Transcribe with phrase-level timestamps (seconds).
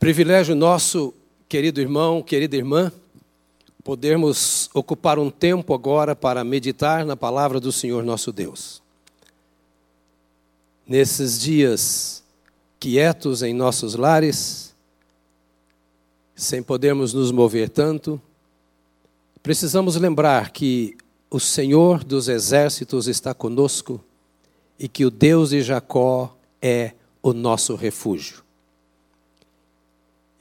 [0.00, 1.12] Privilégio nosso,
[1.46, 2.90] querido irmão, querida irmã,
[3.84, 8.80] podermos ocupar um tempo agora para meditar na palavra do Senhor nosso Deus.
[10.88, 12.24] Nesses dias
[12.80, 14.74] quietos em nossos lares,
[16.34, 18.18] sem podermos nos mover tanto,
[19.42, 20.96] precisamos lembrar que
[21.30, 24.02] o Senhor dos exércitos está conosco
[24.78, 26.92] e que o Deus de Jacó é
[27.22, 28.48] o nosso refúgio.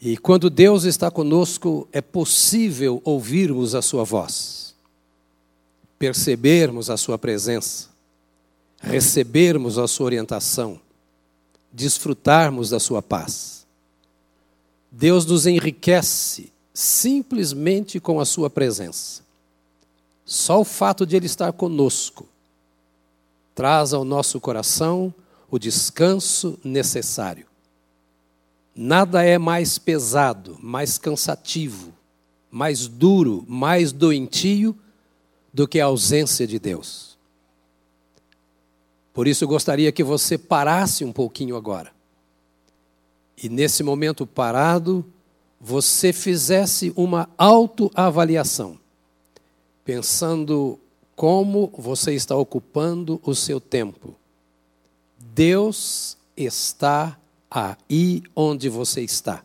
[0.01, 4.73] E quando Deus está conosco, é possível ouvirmos a Sua voz,
[5.97, 7.89] percebermos a Sua presença,
[8.79, 10.79] recebermos a Sua orientação,
[11.71, 13.65] desfrutarmos da Sua paz.
[14.89, 19.21] Deus nos enriquece simplesmente com a Sua presença.
[20.23, 22.25] Só o fato de Ele estar conosco
[23.53, 25.13] traz ao nosso coração
[25.51, 27.48] o descanso necessário.
[28.81, 31.93] Nada é mais pesado, mais cansativo,
[32.49, 34.73] mais duro, mais doentio
[35.53, 37.17] do que a ausência de Deus.
[39.13, 41.91] Por isso eu gostaria que você parasse um pouquinho agora.
[43.43, 45.05] E nesse momento parado,
[45.59, 48.79] você fizesse uma autoavaliação,
[49.83, 50.79] pensando
[51.17, 54.15] como você está ocupando o seu tempo.
[55.19, 57.19] Deus está
[57.49, 59.43] aí onde você está.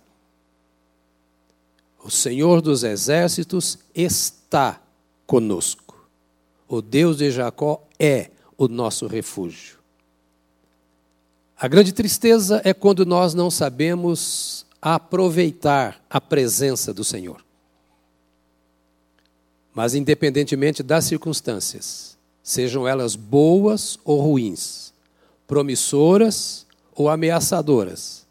[2.02, 4.80] O Senhor dos Exércitos está
[5.26, 6.06] conosco.
[6.68, 9.78] O Deus de Jacó é o nosso refúgio.
[11.56, 17.42] A grande tristeza é quando nós não sabemos aproveitar a presença do Senhor.
[19.72, 24.92] Mas, independentemente das circunstâncias, sejam elas boas ou ruins,
[25.46, 28.26] promissoras ou ameaçadoras,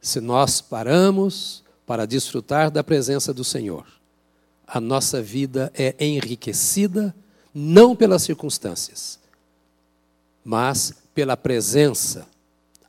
[0.00, 3.86] se nós paramos para desfrutar da presença do Senhor,
[4.66, 7.14] a nossa vida é enriquecida
[7.54, 9.18] não pelas circunstâncias,
[10.44, 12.26] mas pela presença,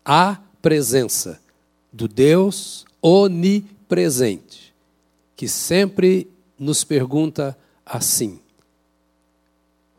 [0.04, 1.40] a presença
[1.92, 4.74] do Deus onipresente,
[5.36, 8.40] que sempre nos pergunta assim: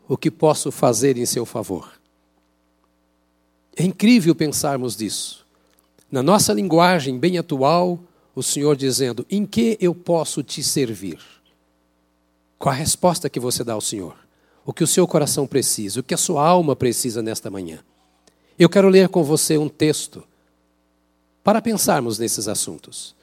[0.07, 2.00] O que posso fazer em seu favor?
[3.81, 5.43] É incrível pensarmos disso.
[6.11, 7.99] Na nossa linguagem bem atual,
[8.35, 11.17] o Senhor dizendo: Em que eu posso te servir?
[12.59, 14.15] Qual a resposta que você dá ao Senhor?
[14.63, 17.79] O que o seu coração precisa, o que a sua alma precisa nesta manhã.
[18.59, 20.23] Eu quero ler com você um texto
[21.43, 23.15] para pensarmos nesses assuntos.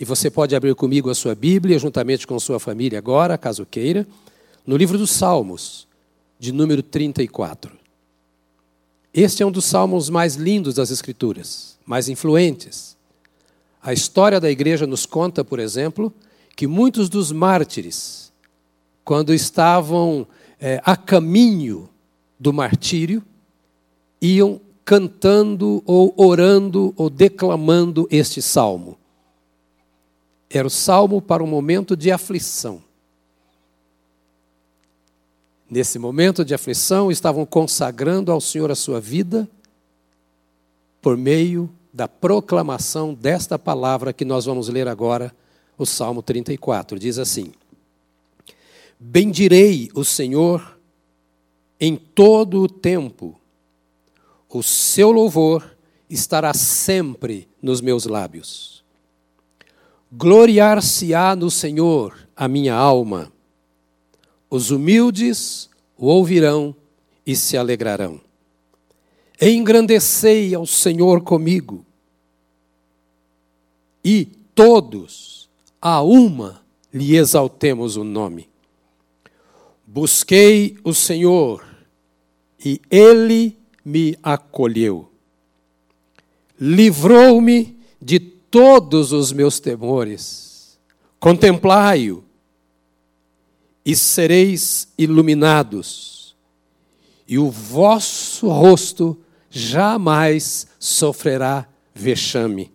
[0.00, 4.04] E você pode abrir comigo a sua Bíblia, juntamente com sua família agora, caso queira,
[4.66, 5.86] no livro dos Salmos,
[6.40, 7.75] de número 34.
[9.16, 12.98] Este é um dos salmos mais lindos das Escrituras, mais influentes.
[13.82, 16.12] A história da igreja nos conta, por exemplo,
[16.54, 18.30] que muitos dos mártires,
[19.02, 20.26] quando estavam
[20.60, 21.88] é, a caminho
[22.38, 23.24] do martírio,
[24.20, 28.98] iam cantando ou orando ou declamando este salmo.
[30.50, 32.82] Era o salmo para um momento de aflição.
[35.68, 39.48] Nesse momento de aflição, estavam consagrando ao Senhor a sua vida
[41.02, 45.34] por meio da proclamação desta palavra que nós vamos ler agora,
[45.76, 46.98] o Salmo 34.
[46.98, 47.52] Diz assim:
[48.98, 50.78] Bendirei o Senhor
[51.80, 53.38] em todo o tempo,
[54.48, 55.76] o seu louvor
[56.08, 58.82] estará sempre nos meus lábios.
[60.10, 63.30] Gloriar-se-á no Senhor a minha alma
[64.50, 66.74] os humildes o ouvirão
[67.26, 68.20] e se alegrarão.
[69.40, 71.84] Engrandecei ao Senhor comigo,
[74.04, 74.24] e
[74.54, 75.48] todos,
[75.82, 76.62] a uma,
[76.94, 78.48] lhe exaltemos o nome.
[79.86, 81.66] Busquei o Senhor,
[82.64, 85.10] e ele me acolheu.
[86.58, 90.78] Livrou-me de todos os meus temores.
[91.20, 92.24] Contemplai-o
[93.86, 96.34] e sereis iluminados,
[97.28, 99.16] e o vosso rosto
[99.48, 102.72] jamais sofrerá vexame.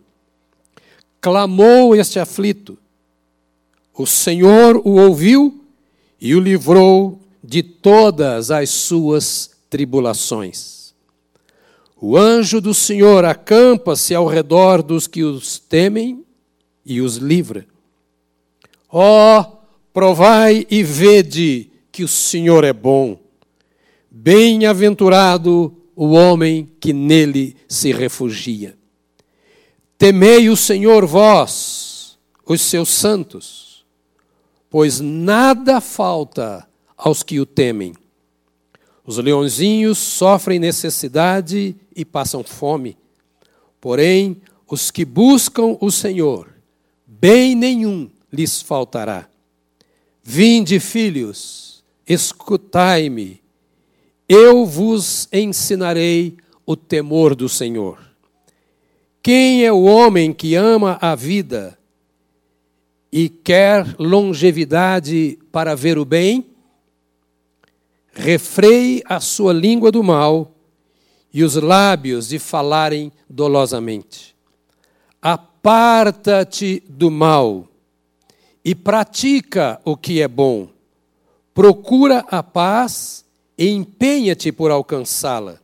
[1.20, 2.78] Clamou este aflito,
[3.94, 5.62] o Senhor o ouviu
[6.18, 10.94] e o livrou de todas as suas tribulações.
[12.00, 16.24] O anjo do Senhor acampa-se ao redor dos que os temem
[16.86, 17.66] e os livra.
[18.88, 19.61] Ó, oh,
[19.92, 23.18] Provai e vede que o Senhor é bom.
[24.10, 28.76] Bem-aventurado o homem que nele se refugia.
[29.98, 33.84] Temei o Senhor vós, os seus santos,
[34.70, 36.66] pois nada falta
[36.96, 37.94] aos que o temem.
[39.04, 42.96] Os leãozinhos sofrem necessidade e passam fome,
[43.80, 46.48] porém os que buscam o Senhor,
[47.06, 49.28] bem nenhum lhes faltará.
[50.22, 53.42] Vinde, filhos, escutai-me,
[54.28, 57.98] eu vos ensinarei o temor do Senhor.
[59.20, 61.76] Quem é o homem que ama a vida
[63.10, 66.46] e quer longevidade para ver o bem?
[68.12, 70.54] Refreie a sua língua do mal
[71.34, 74.36] e os lábios de falarem dolosamente.
[75.20, 77.71] Aparta-te do mal
[78.64, 80.68] e pratica o que é bom.
[81.54, 83.24] Procura a paz
[83.58, 85.60] e empenha-te por alcançá-la.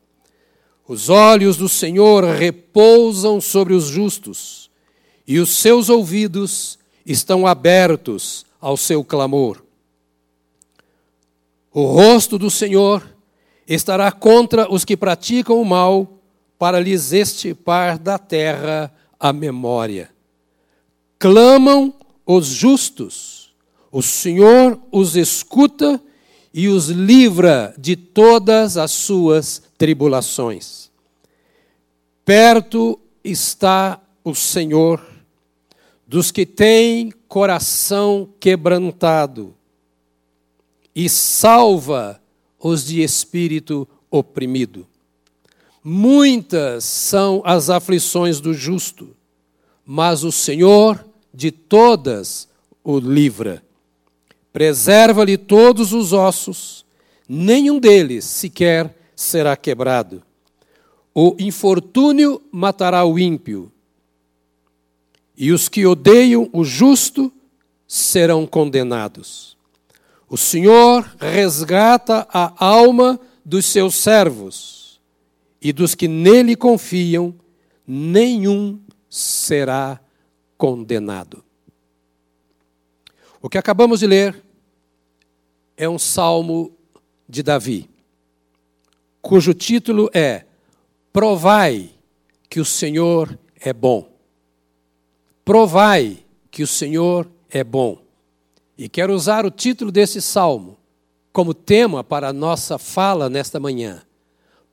[0.87, 4.71] Os olhos do Senhor repousam sobre os justos,
[5.27, 9.63] e os seus ouvidos estão abertos ao seu clamor.
[11.73, 13.07] O rosto do Senhor
[13.67, 16.15] estará contra os que praticam o mal,
[16.59, 20.11] para lhes estipar da terra a memória.
[21.19, 21.95] Clamam
[22.31, 23.55] os justos,
[23.91, 25.99] o Senhor os escuta
[26.53, 30.91] e os livra de todas as suas tribulações.
[32.27, 35.03] Perto está o Senhor
[36.07, 39.55] dos que têm coração quebrantado
[40.95, 42.21] e salva
[42.59, 44.87] os de espírito oprimido.
[45.83, 49.17] Muitas são as aflições do justo,
[49.87, 51.08] mas o Senhor
[51.39, 52.49] de todas
[52.83, 53.63] o livra.
[54.53, 56.85] Preserva-lhe todos os ossos,
[57.29, 60.21] nenhum deles sequer será quebrado.
[61.15, 63.71] O infortúnio matará o ímpio,
[65.37, 67.33] e os que odeiam o justo
[67.87, 69.57] serão condenados.
[70.29, 75.01] O Senhor resgata a alma dos seus servos,
[75.63, 77.33] e dos que nele confiam,
[77.87, 80.01] nenhum será
[80.59, 81.43] condenado.
[83.41, 84.43] O que acabamos de ler
[85.77, 86.73] é um salmo
[87.29, 87.89] de Davi,
[89.23, 90.45] cujo título é
[91.13, 91.91] Provai
[92.51, 94.11] que o Senhor é bom.
[95.45, 98.03] Provai que o Senhor é bom.
[98.77, 100.77] E quero usar o título desse salmo
[101.33, 104.03] como tema para a nossa fala nesta manhã.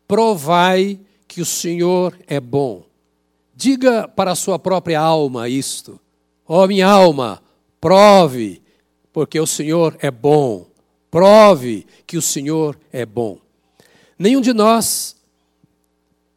[0.08, 2.85] Provai que o Senhor é bom.
[3.56, 6.00] Diga para a sua própria alma isto:
[6.48, 7.42] Ó oh, minha alma,
[7.80, 8.62] prove,
[9.14, 10.68] porque o Senhor é bom.
[11.10, 13.40] Prove que o Senhor é bom.
[14.20, 15.16] Nenhum de nós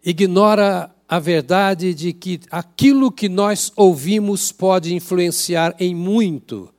[0.05, 6.73] ignora a verdade de que aquilo que nós ouvimos pode influenciar em muito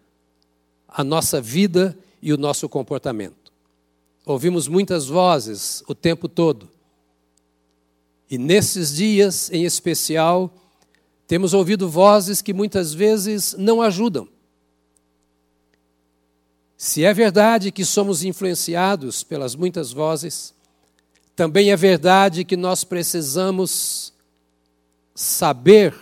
[0.88, 3.52] a nossa vida e o nosso comportamento.
[4.26, 6.70] Ouvimos muitas vozes o tempo todo.
[8.30, 10.54] E nesses dias em especial,
[11.26, 14.28] temos ouvido vozes que muitas vezes não ajudam.
[16.78, 20.54] Se é verdade que somos influenciados pelas muitas vozes,
[21.36, 24.14] também é verdade que nós precisamos
[25.16, 25.96] saber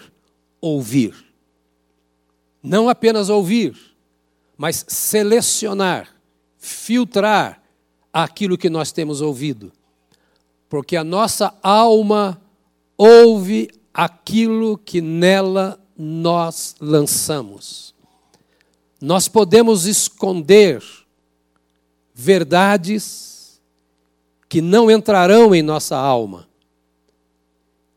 [0.59, 1.15] ouvir.
[2.61, 3.75] Não apenas ouvir,
[4.57, 6.13] mas selecionar,
[6.57, 7.63] filtrar
[8.11, 9.71] aquilo que nós temos ouvido
[10.69, 12.41] porque a nossa alma
[12.97, 17.95] ouve aquilo que nela nós lançamos.
[19.01, 20.83] Nós podemos esconder
[22.13, 23.61] verdades
[24.49, 26.47] que não entrarão em nossa alma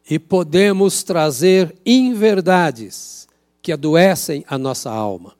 [0.09, 3.29] e podemos trazer inverdades
[3.63, 5.35] que adoecem a nossa alma.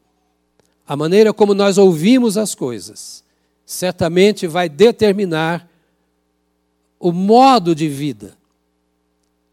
[0.87, 3.25] A maneira como nós ouvimos as coisas
[3.65, 5.70] certamente vai determinar
[7.01, 8.37] o modo de vida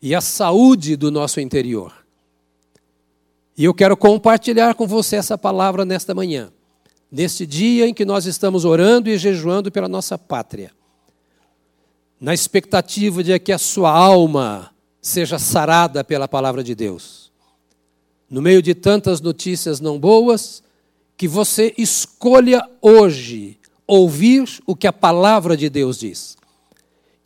[0.01, 1.93] e a saúde do nosso interior.
[3.57, 6.51] E eu quero compartilhar com você essa palavra nesta manhã,
[7.09, 10.71] neste dia em que nós estamos orando e jejuando pela nossa pátria,
[12.19, 17.31] na expectativa de que a sua alma seja sarada pela palavra de Deus.
[18.29, 20.61] No meio de tantas notícias não boas,
[21.15, 26.37] que você escolha hoje ouvir o que a palavra de Deus diz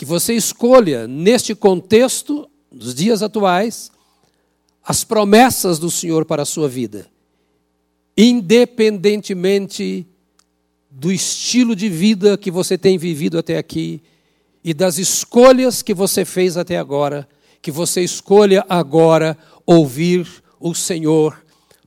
[0.01, 3.91] que você escolha, neste contexto dos dias atuais,
[4.83, 7.05] as promessas do Senhor para a sua vida,
[8.17, 10.07] independentemente
[10.89, 14.01] do estilo de vida que você tem vivido até aqui
[14.63, 17.29] e das escolhas que você fez até agora,
[17.61, 20.27] que você escolha agora ouvir
[20.59, 21.39] o Senhor,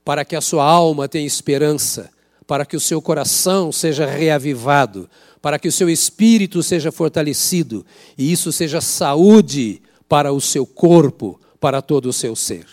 [0.05, 2.09] para que a sua alma tenha esperança,
[2.47, 5.09] para que o seu coração seja reavivado,
[5.45, 7.85] para que o seu espírito seja fortalecido
[8.17, 12.65] e isso seja saúde para o seu corpo, para todo o seu ser.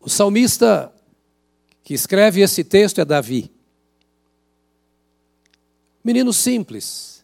[0.00, 0.90] O salmista
[1.84, 3.50] que escreve esse texto é Davi.
[6.02, 7.22] Menino simples,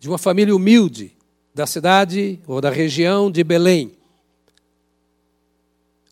[0.00, 1.16] de uma família humilde,
[1.54, 3.92] da cidade ou da região de Belém.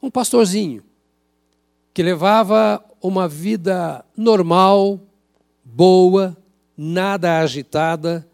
[0.00, 0.85] Um pastorzinho
[1.92, 5.00] que levava uma vida normal,
[5.64, 6.37] boa,
[6.76, 8.29] nada agitada,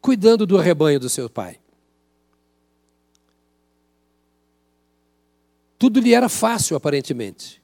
[0.00, 1.58] cuidando do rebanho do seu pai.
[5.78, 7.62] Tudo lhe era fácil, aparentemente.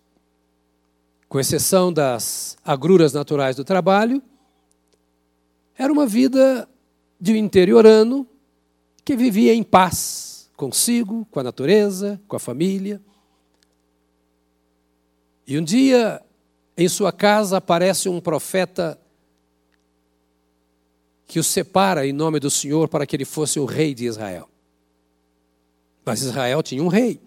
[1.28, 4.22] Com exceção das agruras naturais do trabalho,
[5.76, 6.68] era uma vida
[7.20, 8.26] de um interiorano
[9.04, 13.00] que vivia em paz consigo, com a natureza, com a família.
[15.46, 16.22] E um dia,
[16.76, 18.98] em sua casa, aparece um profeta
[21.26, 24.48] que o separa em nome do Senhor para que ele fosse o rei de Israel.
[26.04, 27.20] Mas Israel tinha um rei.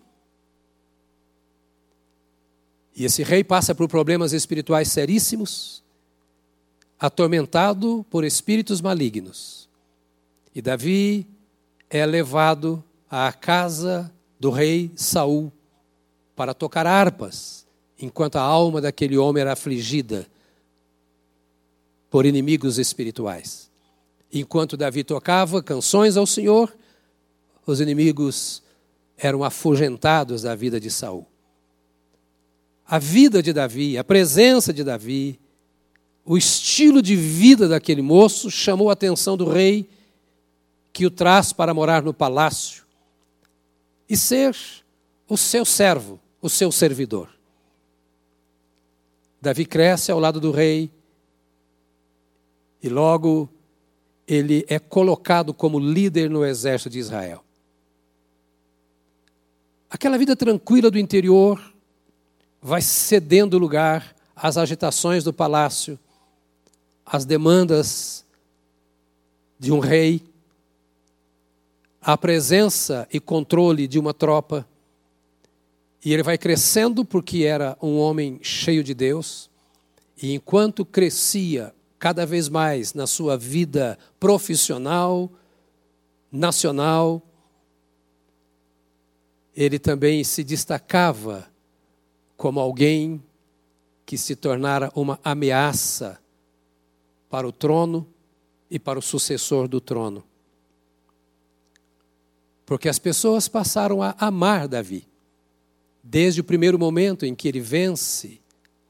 [2.95, 5.83] E esse rei passa por problemas espirituais seríssimos,
[6.99, 9.69] atormentado por espíritos malignos.
[10.53, 11.25] E Davi
[11.89, 15.51] é levado à casa do rei Saul
[16.35, 17.65] para tocar harpas,
[17.97, 20.25] enquanto a alma daquele homem era afligida
[22.09, 23.68] por inimigos espirituais.
[24.31, 26.75] Enquanto Davi tocava canções ao Senhor,
[27.65, 28.61] os inimigos
[29.17, 31.25] eram afugentados da vida de Saul.
[32.85, 35.39] A vida de Davi, a presença de Davi,
[36.25, 39.89] o estilo de vida daquele moço chamou a atenção do rei
[40.93, 42.83] que o traz para morar no palácio
[44.07, 44.55] e ser
[45.27, 47.29] o seu servo, o seu servidor.
[49.41, 50.91] Davi cresce ao lado do rei
[52.81, 53.49] e logo
[54.29, 57.43] ele é colocado como líder no exército de Israel.
[59.89, 61.73] Aquela vida tranquila do interior
[62.61, 65.97] vai cedendo lugar às agitações do palácio,
[67.03, 68.23] às demandas
[69.57, 70.21] de um rei
[71.99, 74.65] a presença e controle de uma tropa.
[76.05, 79.49] E ele vai crescendo porque era um homem cheio de Deus.
[80.21, 85.29] E enquanto crescia cada vez mais na sua vida profissional,
[86.31, 87.21] nacional,
[89.53, 91.47] ele também se destacava
[92.37, 93.21] como alguém
[94.05, 96.19] que se tornara uma ameaça
[97.29, 98.07] para o trono
[98.71, 100.23] e para o sucessor do trono.
[102.65, 105.05] Porque as pessoas passaram a amar Davi.
[106.01, 108.39] Desde o primeiro momento em que ele vence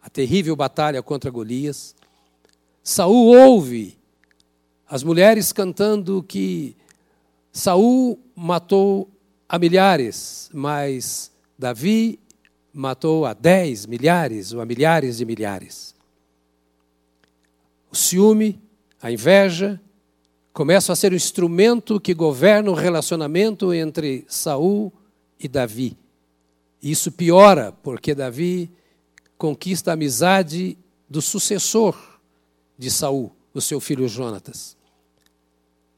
[0.02, 1.96] a terrível batalha contra Golias,
[2.84, 3.98] Saul ouve
[4.88, 6.76] as mulheres cantando que
[7.52, 9.10] Saul matou
[9.48, 12.20] a milhares, mas Davi
[12.74, 15.94] matou a dez milhares ou a milhares de milhares.
[17.92, 18.60] O ciúme,
[19.02, 19.80] a inveja,
[20.54, 24.92] começa a ser o instrumento que governa o relacionamento entre Saul
[25.40, 25.98] e Davi.
[26.82, 28.72] Isso piora, porque Davi
[29.38, 30.78] conquista a amizade
[31.10, 32.09] do sucessor
[32.80, 34.78] de Saul, o seu filho Jonatas.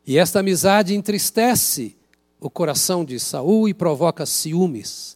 [0.06, 1.96] E esta amizade entristece
[2.40, 5.16] o coração de Saul e provoca ciúmes.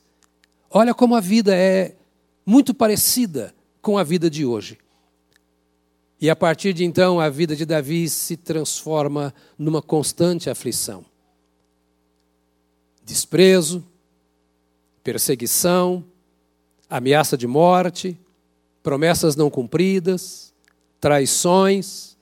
[0.70, 1.96] Olha como a vida é
[2.46, 4.78] muito parecida com a vida de hoje.
[6.22, 11.04] E a partir de então, a vida de Davi se transforma numa constante aflição.
[13.04, 13.84] Desprezo,
[15.04, 16.06] perseguição,
[16.88, 18.18] ameaça de morte,
[18.84, 20.45] promessas não cumpridas,
[21.00, 22.16] traições.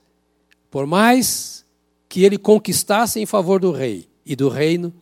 [0.69, 1.65] Por mais
[2.09, 4.93] que ele conquistasse em favor do rei e do reino,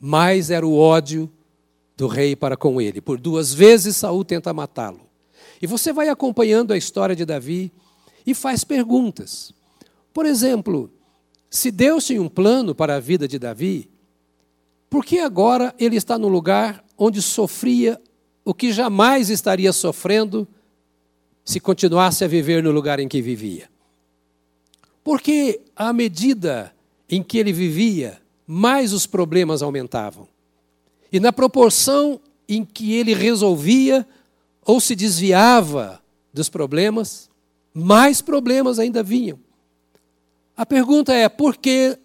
[0.00, 1.30] mais era o ódio
[1.96, 3.00] do rei para com ele.
[3.00, 5.00] Por duas vezes Saul tenta matá-lo.
[5.60, 7.72] E você vai acompanhando a história de Davi
[8.26, 9.52] e faz perguntas.
[10.12, 10.90] Por exemplo,
[11.50, 13.88] se Deus tinha um plano para a vida de Davi,
[14.90, 18.00] por que agora ele está no lugar onde sofria
[18.44, 20.46] o que jamais estaria sofrendo
[21.46, 23.70] se continuasse a viver no lugar em que vivia?
[25.04, 26.74] Porque à medida
[27.08, 30.26] em que ele vivia, mais os problemas aumentavam.
[31.12, 34.06] E na proporção em que ele resolvia
[34.64, 36.02] ou se desviava
[36.34, 37.30] dos problemas,
[37.72, 39.38] mais problemas ainda vinham.
[40.56, 41.96] A pergunta é: por que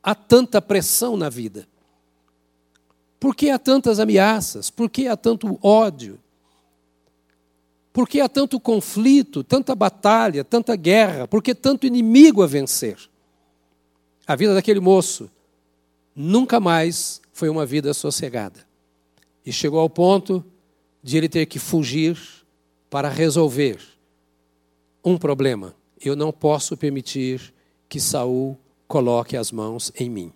[0.00, 1.66] há tanta pressão na vida?
[3.18, 4.70] Por que há tantas ameaças?
[4.70, 6.20] Por que há tanto ódio?
[7.92, 11.26] Por que há tanto conflito, tanta batalha, tanta guerra?
[11.26, 12.98] Por que tanto inimigo a vencer?
[14.26, 15.30] A vida daquele moço
[16.14, 18.66] nunca mais foi uma vida sossegada.
[19.44, 20.44] E chegou ao ponto
[21.02, 22.18] de ele ter que fugir
[22.90, 23.78] para resolver
[25.04, 25.74] um problema.
[26.00, 27.54] Eu não posso permitir
[27.88, 30.32] que Saul coloque as mãos em mim.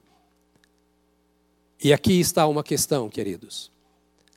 [1.82, 3.70] E aqui está uma questão, queridos.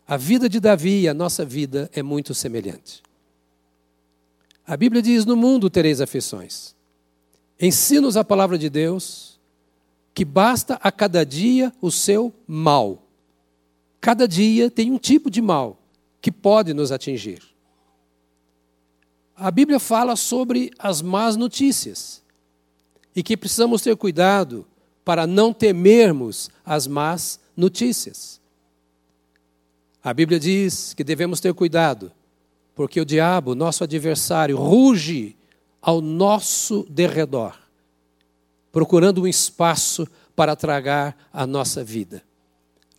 [0.07, 3.04] A vida de Davi e a nossa vida é muito semelhante.
[4.65, 6.75] A Bíblia diz: No mundo tereis aflições.
[7.59, 9.39] Ensina-nos a palavra de Deus,
[10.13, 13.03] que basta a cada dia o seu mal.
[14.01, 15.79] Cada dia tem um tipo de mal
[16.21, 17.41] que pode nos atingir.
[19.35, 22.21] A Bíblia fala sobre as más notícias
[23.15, 24.65] e que precisamos ter cuidado
[25.03, 28.39] para não temermos as más notícias.
[30.03, 32.11] A Bíblia diz que devemos ter cuidado,
[32.75, 35.37] porque o diabo, nosso adversário, ruge
[35.81, 37.57] ao nosso derredor,
[38.71, 40.05] procurando um espaço
[40.35, 42.21] para tragar a nossa vida.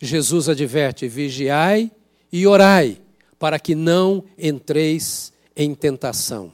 [0.01, 1.91] Jesus adverte: vigiai
[2.31, 2.99] e orai,
[3.37, 6.51] para que não entreis em tentação.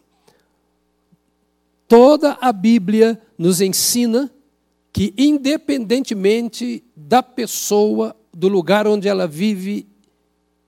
[1.88, 4.30] Toda a Bíblia nos ensina
[4.92, 9.88] que, independentemente da pessoa, do lugar onde ela vive,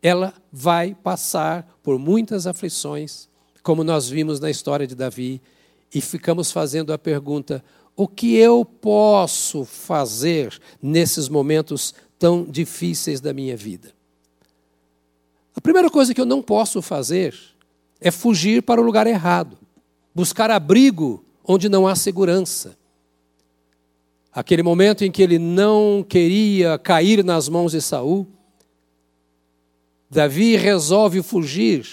[0.05, 3.27] ela vai passar por muitas aflições,
[3.63, 5.41] como nós vimos na história de Davi,
[5.91, 13.33] e ficamos fazendo a pergunta: o que eu posso fazer nesses momentos tão difíceis da
[13.33, 13.95] minha vida?
[15.55, 17.35] A primeira coisa que eu não posso fazer
[17.99, 19.57] é fugir para o lugar errado,
[20.13, 22.77] buscar abrigo onde não há segurança.
[24.31, 28.34] Aquele momento em que ele não queria cair nas mãos de Saul,
[30.09, 31.87] Davi resolve fugir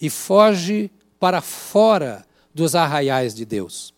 [0.00, 3.94] e foge para fora dos arraiais de Deus.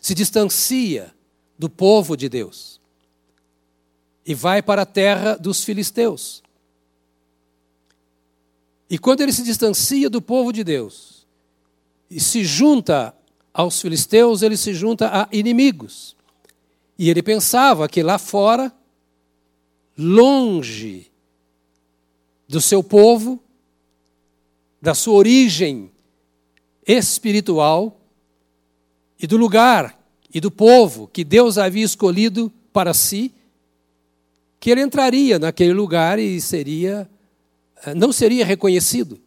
[0.00, 1.14] Se distancia
[1.58, 2.80] do povo de Deus
[4.24, 6.42] e vai para a terra dos filisteus.
[8.88, 11.26] E quando ele se distancia do povo de Deus
[12.10, 13.14] e se junta
[13.52, 16.16] aos filisteus, ele se junta a inimigos.
[16.98, 18.72] E ele pensava que lá fora,
[19.96, 21.10] longe
[22.48, 23.42] do seu povo,
[24.80, 25.90] da sua origem
[26.86, 28.00] espiritual
[29.18, 29.98] e do lugar
[30.32, 33.34] e do povo que Deus havia escolhido para si,
[34.60, 37.08] que ele entraria naquele lugar e seria
[37.84, 39.20] eh, não seria reconhecido.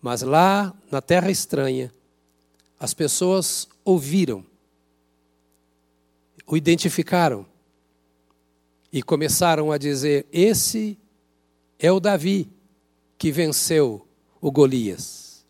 [0.00, 1.92] Mas lá na terra estranha,
[2.78, 4.44] as pessoas ouviram,
[6.46, 7.46] o identificaram
[8.94, 10.96] e começaram a dizer: Esse
[11.80, 12.48] é o Davi
[13.18, 14.06] que venceu
[14.40, 15.44] o Golias.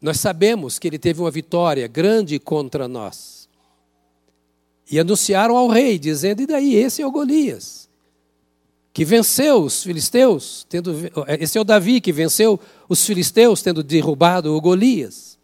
[0.00, 3.48] Nós sabemos que ele teve uma vitória grande contra nós.
[4.90, 7.82] E anunciaram ao rei, dizendo: E daí, esse é o Golias
[8.92, 10.94] que venceu os filisteus, tendo,
[11.40, 15.38] esse é o Davi que venceu os filisteus, tendo derrubado o Golias.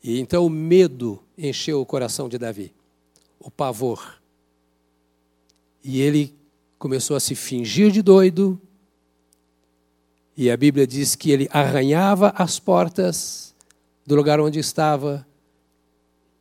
[0.00, 2.72] E então o medo encheu o coração de Davi,
[3.40, 4.22] o pavor.
[5.88, 6.34] E ele
[6.80, 8.60] começou a se fingir de doido,
[10.36, 13.54] e a Bíblia diz que ele arranhava as portas
[14.04, 15.24] do lugar onde estava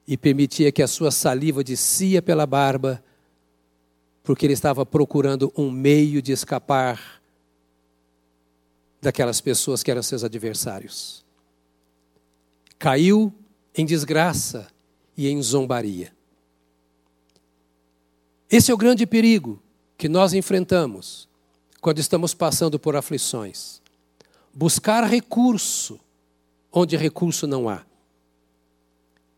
[0.07, 3.03] e permitia que a sua saliva descia pela barba
[4.23, 7.21] porque ele estava procurando um meio de escapar
[8.99, 11.23] daquelas pessoas que eram seus adversários.
[12.79, 13.31] Caiu
[13.75, 14.67] em desgraça
[15.15, 16.14] e em zombaria.
[18.49, 19.61] Esse é o grande perigo
[19.97, 21.27] que nós enfrentamos
[21.81, 23.81] quando estamos passando por aflições.
[24.53, 25.99] Buscar recurso
[26.71, 27.85] onde recurso não há.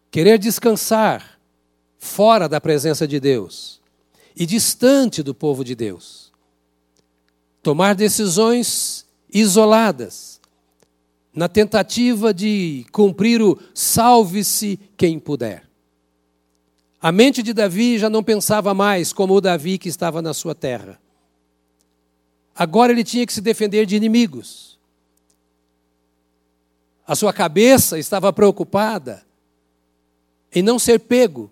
[0.09, 1.39] Querer descansar
[1.99, 3.79] fora da presença de Deus
[4.35, 6.31] e distante do povo de Deus.
[7.61, 10.39] Tomar decisões isoladas,
[11.33, 15.66] na tentativa de cumprir o salve-se quem puder.
[17.01, 20.55] A mente de Davi já não pensava mais como o Davi que estava na sua
[20.55, 20.99] terra.
[22.55, 24.79] Agora ele tinha que se defender de inimigos.
[27.05, 29.23] A sua cabeça estava preocupada
[30.51, 31.51] em não ser pego,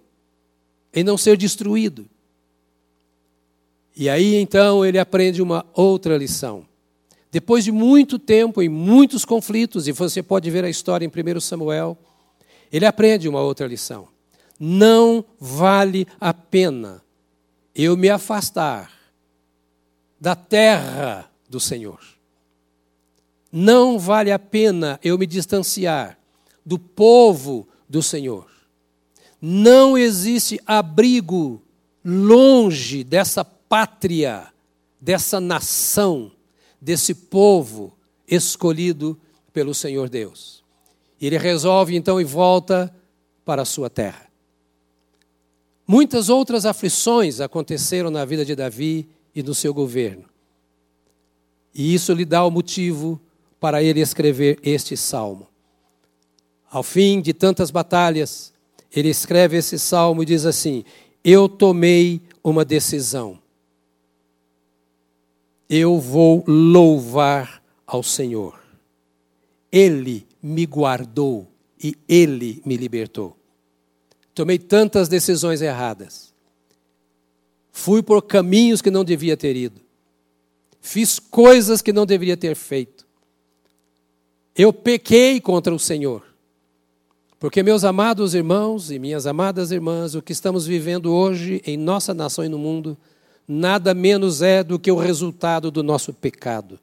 [0.92, 2.10] em não ser destruído.
[3.96, 6.66] E aí então ele aprende uma outra lição.
[7.32, 11.40] Depois de muito tempo e muitos conflitos, e você pode ver a história em 1
[11.40, 11.98] Samuel,
[12.72, 14.15] ele aprende uma outra lição.
[14.60, 17.04] Não vale a pena
[17.74, 18.92] eu me afastar
[20.20, 22.00] da terra do Senhor.
[23.52, 26.18] Não vale a pena eu me distanciar
[26.66, 28.50] do povo do Senhor.
[29.42, 31.62] Não existe abrigo
[32.04, 34.48] longe dessa pátria,
[35.00, 36.32] dessa nação,
[36.82, 37.96] desse povo
[38.28, 39.20] escolhido
[39.54, 40.64] pelo Senhor Deus.
[41.20, 42.94] Ele resolve então e volta
[43.44, 44.25] para a sua terra.
[45.88, 50.26] Muitas outras aflições aconteceram na vida de Davi e no seu governo.
[51.74, 53.20] E isso lhe dá o motivo
[53.60, 55.48] para ele escrever este salmo.
[56.70, 58.54] Ao fim de tantas batalhas,
[58.96, 60.84] ele escreve esse salmo e diz assim:
[61.24, 63.38] Eu tomei uma decisão.
[65.70, 68.60] Eu vou louvar ao Senhor.
[69.72, 71.48] Ele me guardou
[71.84, 73.36] e ele me libertou.
[74.36, 76.34] Tomei tantas decisões erradas.
[77.72, 79.80] Fui por caminhos que não devia ter ido.
[80.82, 83.08] Fiz coisas que não deveria ter feito.
[84.54, 86.22] Eu pequei contra o Senhor.
[87.40, 92.14] Porque, meus amados irmãos e minhas amadas irmãs, o que estamos vivendo hoje em nossa
[92.14, 92.98] nação e no mundo,
[93.48, 96.78] nada menos é do que o resultado do nosso pecado.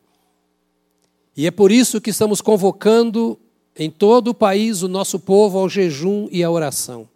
[1.37, 3.39] E é por isso que estamos convocando
[3.77, 7.12] em todo o país o nosso povo ao jejum e à oração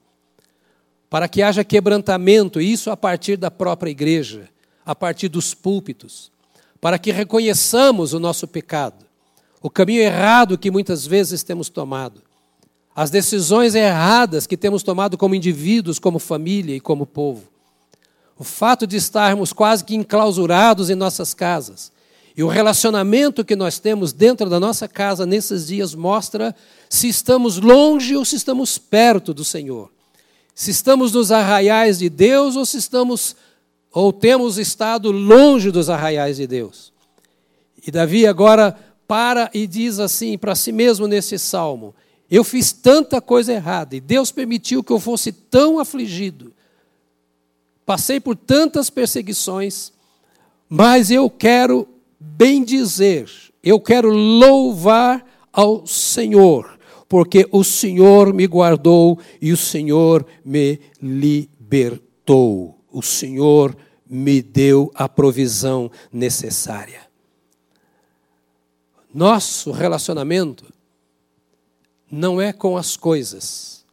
[1.17, 4.51] para que haja quebrantamento, isso a partir da própria igreja,
[4.85, 6.31] a partir dos púlpitos,
[6.79, 9.07] para que reconheçamos o nosso pecado,
[9.63, 12.21] o caminho errado que muitas vezes temos tomado,
[12.95, 17.45] as decisões erradas que temos tomado como indivíduos, como família e como povo.
[18.39, 21.91] O fato de estarmos quase que enclausurados em nossas casas
[22.37, 26.55] e o relacionamento que nós temos dentro da nossa casa nesses dias mostra
[26.91, 29.96] se estamos longe ou se estamos perto do Senhor
[30.57, 33.37] se estamos nos arraiais de Deus ou se estamos
[33.93, 36.95] ou temos estado longe dos arraiais de Deus.
[37.87, 38.75] E Davi agora
[39.07, 41.95] para e diz assim para si mesmo nesse salmo:
[42.31, 46.55] Eu fiz tanta coisa errada e Deus permitiu que eu fosse tão afligido.
[47.85, 49.93] Passei por tantas perseguições,
[50.71, 51.87] mas eu quero
[52.19, 53.31] bem dizer,
[53.63, 56.76] eu quero louvar ao Senhor
[57.09, 62.79] porque o Senhor me guardou e o Senhor me libertou.
[62.91, 63.77] O Senhor
[64.09, 67.07] me deu a provisão necessária.
[69.13, 70.73] Nosso relacionamento
[72.11, 73.85] não é com as coisas.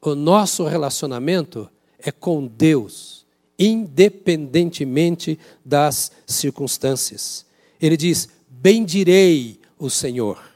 [0.00, 3.26] O nosso relacionamento é com Deus,
[3.58, 7.44] independentemente das circunstâncias.
[7.80, 10.47] Ele diz: Bendirei o Senhor.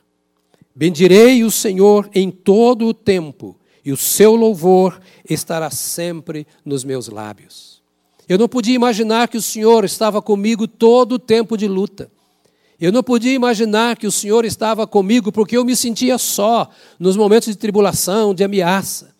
[0.74, 7.08] Bendirei o Senhor em todo o tempo, e o seu louvor estará sempre nos meus
[7.08, 7.82] lábios.
[8.28, 12.10] Eu não podia imaginar que o Senhor estava comigo todo o tempo de luta.
[12.80, 17.16] Eu não podia imaginar que o Senhor estava comigo porque eu me sentia só nos
[17.16, 19.14] momentos de tribulação, de ameaça.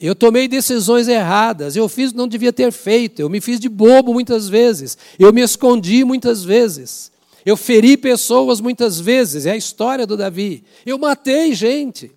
[0.00, 3.60] Eu tomei decisões erradas, eu fiz o que não devia ter feito, eu me fiz
[3.60, 7.12] de bobo muitas vezes, eu me escondi muitas vezes.
[7.44, 10.64] Eu feri pessoas muitas vezes, é a história do Davi.
[10.84, 12.12] Eu matei gente.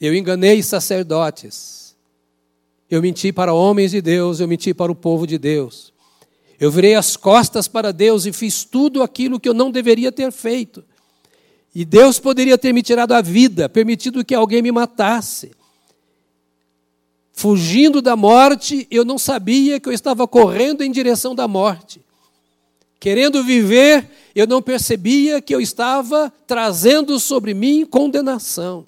[0.00, 1.96] Eu enganei sacerdotes.
[2.90, 5.92] Eu menti para homens de Deus, eu menti para o povo de Deus.
[6.58, 10.32] Eu virei as costas para Deus e fiz tudo aquilo que eu não deveria ter
[10.32, 10.84] feito.
[11.74, 15.50] E Deus poderia ter me tirado a vida, permitido que alguém me matasse.
[17.32, 22.05] Fugindo da morte, eu não sabia que eu estava correndo em direção da morte.
[22.98, 28.86] Querendo viver, eu não percebia que eu estava trazendo sobre mim condenação.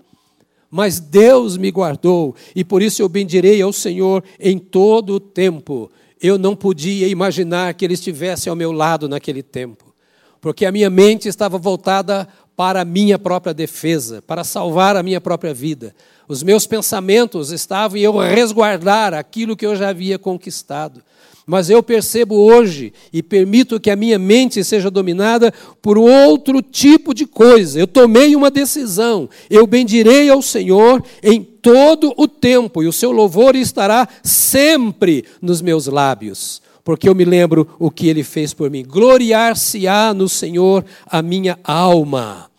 [0.70, 5.90] Mas Deus me guardou e por isso eu bendirei ao Senhor em todo o tempo.
[6.20, 9.94] Eu não podia imaginar que Ele estivesse ao meu lado naquele tempo,
[10.40, 15.20] porque a minha mente estava voltada para a minha própria defesa, para salvar a minha
[15.20, 15.94] própria vida.
[16.26, 21.00] Os meus pensamentos estavam em eu resguardar aquilo que eu já havia conquistado.
[21.48, 27.14] Mas eu percebo hoje e permito que a minha mente seja dominada por outro tipo
[27.14, 27.80] de coisa.
[27.80, 29.30] Eu tomei uma decisão.
[29.48, 35.62] Eu bendirei ao Senhor em todo o tempo, e o seu louvor estará sempre nos
[35.62, 36.60] meus lábios.
[36.84, 38.84] Porque eu me lembro o que ele fez por mim.
[38.86, 42.50] Gloriar-se-á no Senhor a minha alma.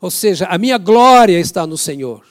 [0.00, 2.22] Ou seja, a minha glória está no Senhor.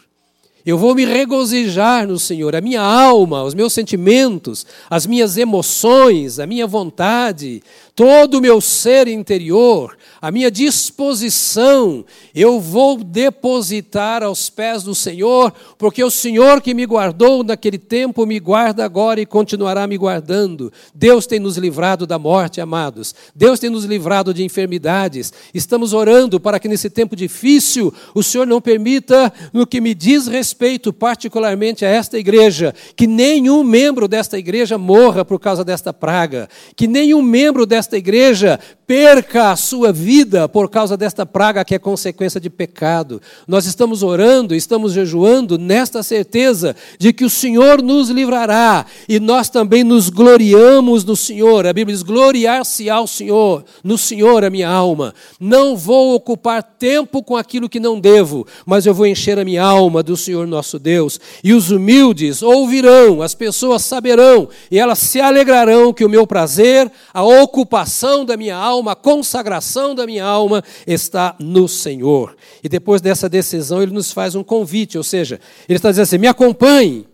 [0.65, 2.55] Eu vou me regozijar no Senhor.
[2.55, 7.61] A minha alma, os meus sentimentos, as minhas emoções, a minha vontade,
[7.95, 15.53] todo o meu ser interior, a minha disposição, eu vou depositar aos pés do Senhor,
[15.77, 20.71] porque o Senhor que me guardou naquele tempo me guarda agora e continuará me guardando.
[20.95, 23.13] Deus tem nos livrado da morte, amados.
[23.35, 25.31] Deus tem nos livrado de enfermidades.
[25.53, 30.25] Estamos orando para que nesse tempo difícil o Senhor não permita, no que me diz
[30.25, 36.49] respeito particularmente a esta igreja, que nenhum membro desta igreja morra por causa desta praga,
[36.75, 38.59] que nenhum membro desta esta igreja
[38.93, 43.19] perca a sua vida por causa desta praga que é consequência de pecado.
[43.47, 49.49] Nós estamos orando, estamos jejuando nesta certeza de que o Senhor nos livrará e nós
[49.49, 51.65] também nos gloriamos no Senhor.
[51.65, 55.15] A Bíblia diz: gloriar-se ao Senhor, no Senhor a minha alma.
[55.39, 59.63] Não vou ocupar tempo com aquilo que não devo, mas eu vou encher a minha
[59.63, 61.19] alma do Senhor nosso Deus.
[61.43, 66.91] E os humildes ouvirão, as pessoas saberão e elas se alegrarão que o meu prazer,
[67.11, 72.35] a ocupação da minha alma, alma, a consagração da minha alma está no Senhor.
[72.61, 76.17] E depois dessa decisão, ele nos faz um convite, ou seja, ele está dizendo assim:
[76.17, 77.07] me acompanhe.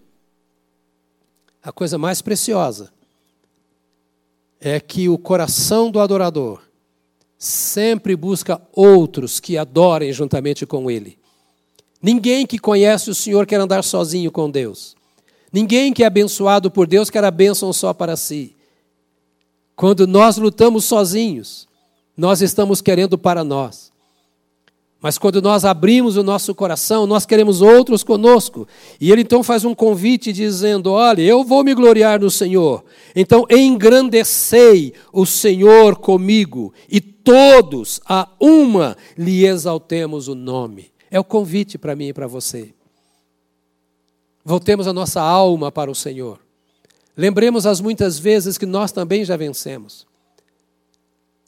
[1.62, 2.92] A coisa mais preciosa
[4.60, 6.62] é que o coração do adorador
[7.38, 11.18] sempre busca outros que adorem juntamente com ele.
[12.02, 14.96] Ninguém que conhece o Senhor quer andar sozinho com Deus.
[15.52, 18.56] Ninguém que é abençoado por Deus quer a bênção só para si.
[19.80, 21.66] Quando nós lutamos sozinhos,
[22.18, 23.94] nós estamos querendo para nós.
[25.00, 28.68] Mas quando nós abrimos o nosso coração, nós queremos outros conosco.
[29.00, 32.84] E ele então faz um convite dizendo: Olha, eu vou me gloriar no Senhor.
[33.16, 40.92] Então engrandecei o Senhor comigo, e todos a uma lhe exaltemos o nome.
[41.10, 42.74] É o convite para mim e para você.
[44.44, 46.49] Voltemos a nossa alma para o Senhor.
[47.20, 50.08] Lembremos as muitas vezes que nós também já vencemos.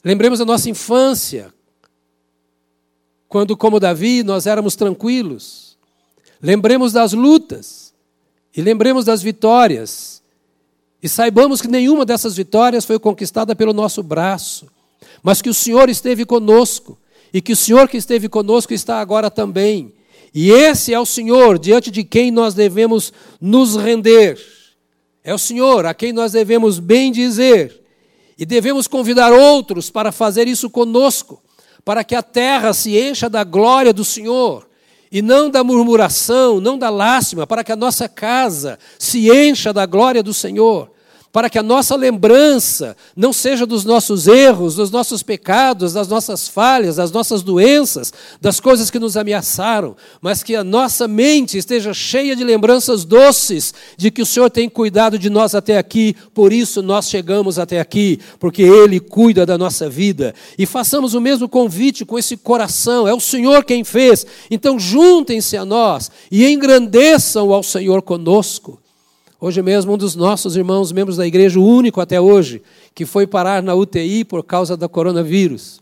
[0.04, 1.50] Lembremos a nossa infância,
[3.26, 5.78] quando, como Davi, nós éramos tranquilos.
[6.42, 7.94] Lembremos das lutas
[8.54, 10.22] e lembremos das vitórias.
[11.02, 14.66] E saibamos que nenhuma dessas vitórias foi conquistada pelo nosso braço,
[15.22, 16.98] mas que o Senhor esteve conosco
[17.32, 19.94] e que o Senhor que esteve conosco está agora também.
[20.34, 24.38] E esse é o Senhor diante de quem nós devemos nos render.
[25.24, 27.80] É o Senhor a quem nós devemos bem dizer.
[28.38, 31.42] E devemos convidar outros para fazer isso conosco,
[31.84, 34.68] para que a terra se encha da glória do Senhor
[35.10, 39.84] e não da murmuração, não da lástima, para que a nossa casa se encha da
[39.84, 40.91] glória do Senhor
[41.32, 46.46] para que a nossa lembrança não seja dos nossos erros, dos nossos pecados, das nossas
[46.46, 51.94] falhas, das nossas doenças, das coisas que nos ameaçaram, mas que a nossa mente esteja
[51.94, 56.52] cheia de lembranças doces de que o Senhor tem cuidado de nós até aqui, por
[56.52, 60.34] isso nós chegamos até aqui, porque Ele cuida da nossa vida.
[60.58, 65.56] E façamos o mesmo convite com esse coração, é o Senhor quem fez, então juntem-se
[65.56, 68.81] a nós e engrandeçam ao Senhor conosco.
[69.44, 72.62] Hoje mesmo, um dos nossos irmãos, membros da igreja, o único até hoje,
[72.94, 75.80] que foi parar na UTI por causa do coronavírus.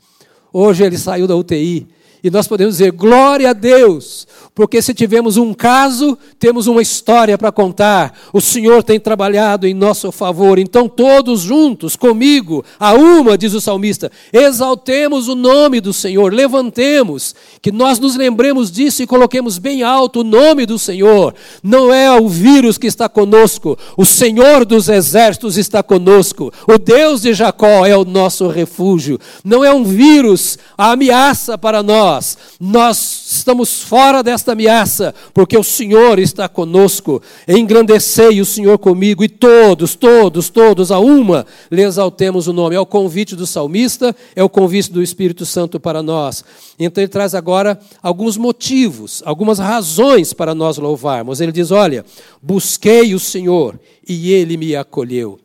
[0.51, 1.87] Hoje ele saiu da UTI
[2.25, 4.27] e nós podemos dizer glória a Deus,
[4.61, 8.13] porque se tivermos um caso, temos uma história para contar.
[8.31, 10.59] O Senhor tem trabalhado em nosso favor.
[10.59, 17.35] Então, todos juntos, comigo, a uma, diz o salmista, exaltemos o nome do Senhor, levantemos,
[17.63, 21.35] que nós nos lembremos disso e coloquemos bem alto o nome do Senhor.
[21.63, 26.53] Não é o vírus que está conosco, o Senhor dos exércitos está conosco.
[26.69, 29.19] O Deus de Jacó é o nosso refúgio.
[29.43, 33.20] Não é um vírus a ameaça para nós nós.
[33.33, 37.23] Estamos fora desta ameaça, porque o Senhor está conosco.
[37.47, 42.75] Engrandecei o Senhor comigo, e todos, todos, todos, a uma, lhe exaltemos o nome.
[42.75, 46.45] É o convite do salmista, é o convite do Espírito Santo para nós.
[46.77, 51.41] Então ele traz agora alguns motivos, algumas razões para nós louvarmos.
[51.41, 52.05] Ele diz: Olha,
[52.43, 55.39] busquei o Senhor e ele me acolheu.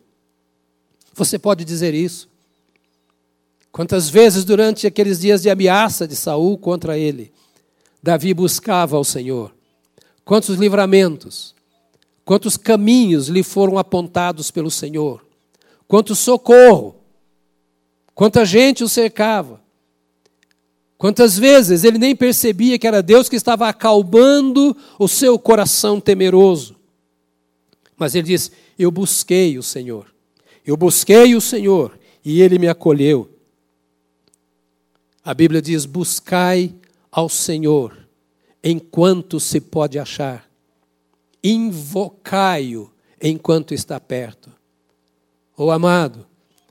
[1.14, 2.28] Você pode dizer isso?
[3.72, 7.32] Quantas vezes durante aqueles dias de ameaça de Saul contra ele,
[8.06, 9.52] Davi buscava ao Senhor.
[10.24, 11.56] Quantos livramentos,
[12.24, 15.26] quantos caminhos lhe foram apontados pelo Senhor.
[15.88, 16.98] Quanto socorro,
[18.14, 19.60] quanta gente o cercava.
[21.00, 26.76] Quantas vezes ele nem percebia que era Deus que estava acalmando o seu coração temeroso.
[27.98, 30.14] Mas ele diz: Eu busquei o Senhor.
[30.64, 33.28] Eu busquei o Senhor e ele me acolheu.
[35.24, 36.72] A Bíblia diz: buscai
[37.16, 37.98] ao Senhor
[38.62, 40.46] enquanto se pode achar.
[41.42, 44.52] invocai-o enquanto está perto.
[45.56, 46.26] Ô oh, amado,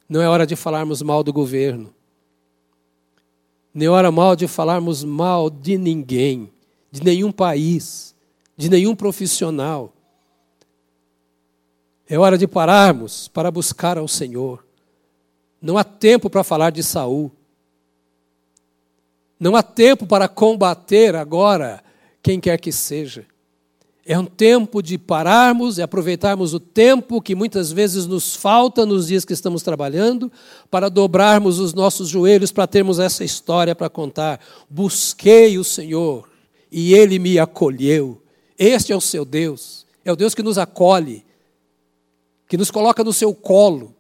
[0.09, 1.95] não é hora de falarmos mal do governo.
[3.73, 6.53] Nem hora mal de falarmos mal de ninguém,
[6.91, 8.15] de nenhum país,
[8.57, 9.95] de nenhum profissional.
[12.09, 14.67] É hora de pararmos para buscar ao Senhor.
[15.63, 17.33] Não há tempo para falar de Saul.
[19.45, 21.85] Não há tempo para combater agora
[22.23, 23.27] quem quer que seja.
[24.07, 29.09] É um tempo de pararmos e aproveitarmos o tempo que muitas vezes nos falta nos
[29.09, 30.33] dias que estamos trabalhando,
[30.71, 34.41] para dobrarmos os nossos joelhos para termos essa história para contar.
[34.71, 36.27] Busquei o Senhor
[36.73, 38.23] e ele me acolheu.
[38.59, 39.85] Este é o seu Deus.
[40.03, 41.23] É o Deus que nos acolhe,
[42.49, 43.95] que nos coloca no seu colo,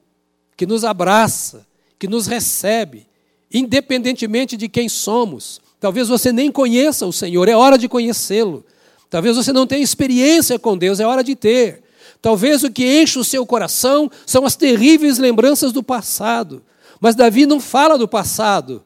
[0.56, 1.66] que nos abraça,
[1.98, 3.06] que nos recebe,
[3.54, 5.60] independentemente de quem somos.
[5.78, 8.66] Talvez você nem conheça o Senhor, é hora de conhecê-lo.
[9.08, 11.84] Talvez você não tenha experiência com Deus, é hora de ter.
[12.20, 16.62] Talvez o que enche o seu coração são as terríveis lembranças do passado.
[17.00, 18.82] Mas Davi não fala do passado.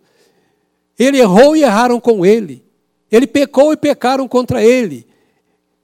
[0.99, 2.63] Ele errou e erraram com ele.
[3.11, 5.07] Ele pecou e pecaram contra ele.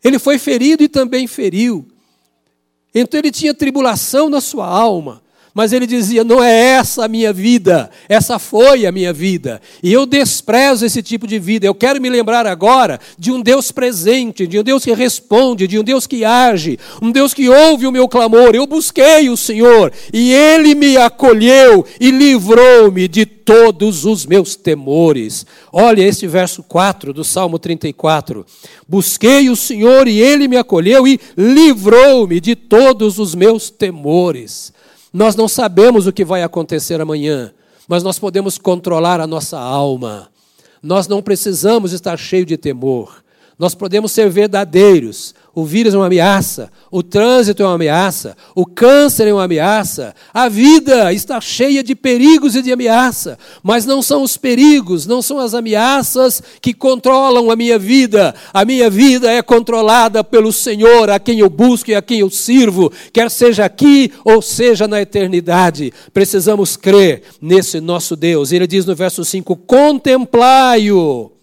[0.03, 1.87] Ele foi ferido e também feriu.
[2.95, 5.24] Então ele tinha tribulação na sua alma
[5.55, 9.63] mas ele dizia: não é essa a minha vida, essa foi a minha vida.
[9.83, 11.65] E eu desprezo esse tipo de vida.
[11.65, 15.79] Eu quero me lembrar agora de um Deus presente, de um Deus que responde, de
[15.79, 18.55] um Deus que age, um Deus que ouve o meu clamor.
[18.55, 25.47] Eu busquei o Senhor e ele me acolheu e livrou-me de todos os meus temores.
[25.73, 28.45] Olha este verso 4 do Salmo 34.
[28.89, 34.74] Busquei o Senhor e ele me acolheu e livrou-me de todos os meus temores.
[35.15, 37.53] Nós não sabemos o que vai acontecer amanhã,
[37.87, 40.29] mas nós podemos controlar a nossa alma.
[40.83, 43.23] Nós não precisamos estar cheio de temor.
[43.57, 48.67] Nós podemos ser verdadeiros, o vírus é uma ameaça, o trânsito é uma ameaça, o
[48.67, 54.03] câncer é uma ameaça, a vida está cheia de perigos e de ameaça, mas não
[54.03, 58.35] são os perigos, não são as ameaças que controlam a minha vida.
[58.53, 62.31] A minha vida é controlada pelo Senhor, a quem eu busco e a quem eu
[62.31, 65.93] sirvo, quer seja aqui ou seja na eternidade.
[66.13, 68.53] Precisamos crer nesse nosso Deus.
[68.53, 71.34] Ele diz no verso 5: Contemplai-o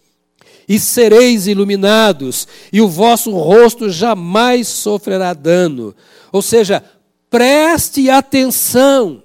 [0.71, 5.93] e sereis iluminados, e o vosso rosto jamais sofrerá dano.
[6.31, 6.81] Ou seja,
[7.29, 9.21] preste atenção,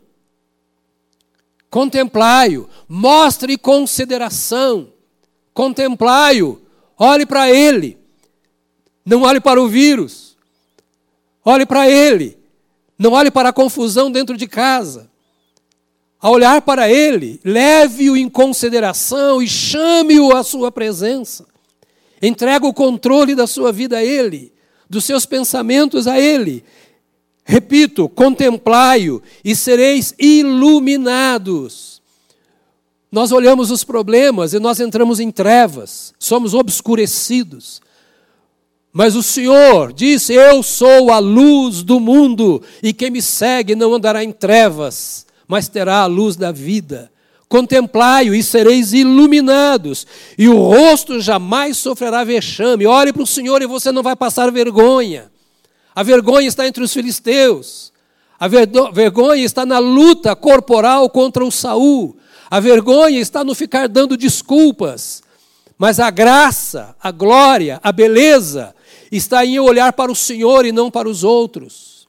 [1.70, 4.88] contemplai-o, mostre consideração,
[5.54, 6.60] contemplai-o,
[6.98, 7.96] olhe para ele,
[9.04, 10.36] não olhe para o vírus,
[11.44, 12.36] olhe para ele,
[12.98, 15.08] não olhe para a confusão dentro de casa.
[16.26, 21.46] A olhar para Ele, leve-o em consideração e chame-o à sua presença.
[22.20, 24.52] Entrega o controle da sua vida a Ele,
[24.90, 26.64] dos seus pensamentos a Ele.
[27.44, 32.02] Repito, contemplai-o e sereis iluminados.
[33.08, 37.80] Nós olhamos os problemas e nós entramos em trevas, somos obscurecidos.
[38.92, 43.94] Mas o Senhor disse: Eu sou a luz do mundo, e quem me segue não
[43.94, 47.10] andará em trevas mas terá a luz da vida.
[47.48, 50.06] Contemplai-o e sereis iluminados,
[50.36, 52.86] e o rosto jamais sofrerá vexame.
[52.86, 55.30] Olhe para o Senhor e você não vai passar vergonha.
[55.94, 57.92] A vergonha está entre os filisteus.
[58.38, 62.16] A vergonha está na luta corporal contra o Saul.
[62.50, 65.22] A vergonha está no ficar dando desculpas.
[65.78, 68.74] Mas a graça, a glória, a beleza
[69.10, 72.06] está em olhar para o Senhor e não para os outros.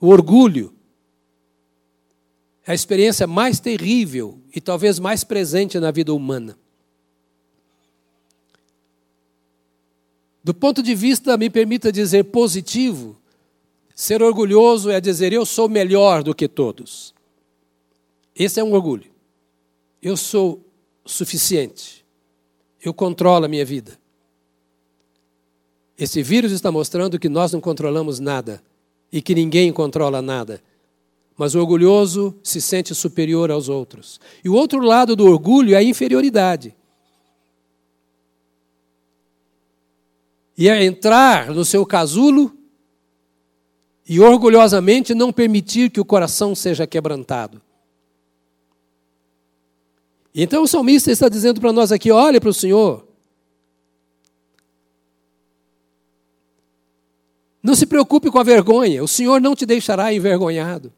[0.00, 0.72] O orgulho
[2.66, 6.58] é a experiência mais terrível e talvez mais presente na vida humana.
[10.42, 13.16] Do ponto de vista, me permita dizer, positivo,
[13.94, 17.14] ser orgulhoso é dizer eu sou melhor do que todos.
[18.34, 19.10] Esse é um orgulho.
[20.02, 20.60] Eu sou
[21.04, 22.04] suficiente.
[22.82, 23.98] Eu controlo a minha vida.
[25.98, 28.62] Esse vírus está mostrando que nós não controlamos nada
[29.10, 30.60] e que ninguém controla nada
[31.36, 34.18] mas o orgulhoso se sente superior aos outros.
[34.42, 36.74] E o outro lado do orgulho é a inferioridade.
[40.56, 42.56] E é entrar no seu casulo
[44.08, 47.60] e orgulhosamente não permitir que o coração seja quebrantado.
[50.34, 53.06] Então o salmista está dizendo para nós aqui: olhe para o Senhor.
[57.62, 60.92] Não se preocupe com a vergonha, o Senhor não te deixará envergonhado.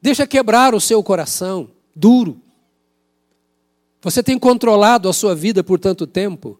[0.00, 2.40] Deixa quebrar o seu coração duro.
[4.02, 6.58] Você tem controlado a sua vida por tanto tempo.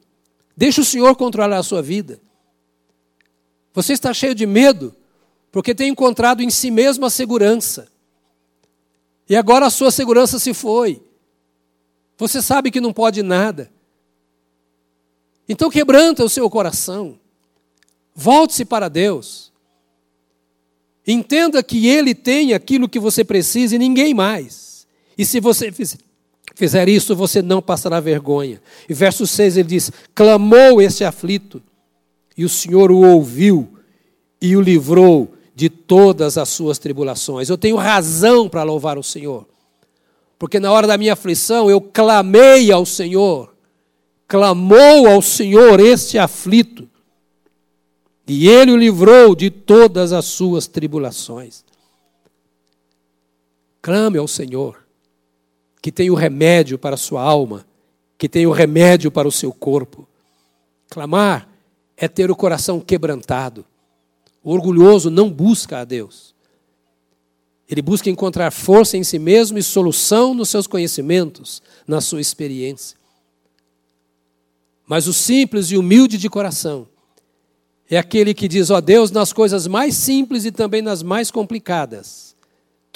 [0.57, 2.21] Deixa o Senhor controlar a sua vida.
[3.75, 4.95] Você está cheio de medo
[5.53, 7.89] porque tem encontrado em si mesmo a segurança.
[9.29, 11.03] E agora a sua segurança se foi.
[12.19, 13.71] Você sabe que não pode nada.
[15.49, 17.19] Então quebranta o seu coração.
[18.15, 19.53] Volte-se para Deus.
[21.07, 24.87] Entenda que Ele tem aquilo que você precisa e ninguém mais.
[25.17, 25.73] E se você
[26.55, 28.61] fizer isso, você não passará vergonha.
[28.89, 31.63] E verso 6 ele diz: Clamou este aflito,
[32.37, 33.69] e o Senhor o ouviu
[34.41, 37.49] e o livrou de todas as suas tribulações.
[37.49, 39.47] Eu tenho razão para louvar o Senhor,
[40.39, 43.55] porque na hora da minha aflição eu clamei ao Senhor,
[44.29, 46.89] clamou ao Senhor este aflito,
[48.27, 51.65] e ele o livrou de todas as suas tribulações.
[53.81, 54.85] Clame ao Senhor,
[55.81, 57.65] que tem o remédio para a sua alma,
[58.19, 60.09] que tem o remédio para o seu corpo.
[60.89, 61.49] Clamar
[61.97, 63.65] é ter o coração quebrantado
[64.47, 66.33] o orgulhoso não busca a Deus.
[67.69, 72.97] Ele busca encontrar força em si mesmo e solução nos seus conhecimentos, na sua experiência.
[74.87, 76.87] Mas o simples e humilde de coração
[77.91, 82.27] é aquele que diz: Ó Deus, nas coisas mais simples e também nas mais complicadas,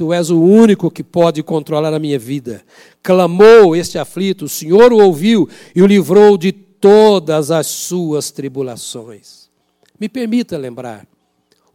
[0.01, 2.65] Tu és o único que pode controlar a minha vida.
[3.03, 9.51] Clamou este aflito, o Senhor o ouviu e o livrou de todas as suas tribulações.
[10.01, 11.07] Me permita lembrar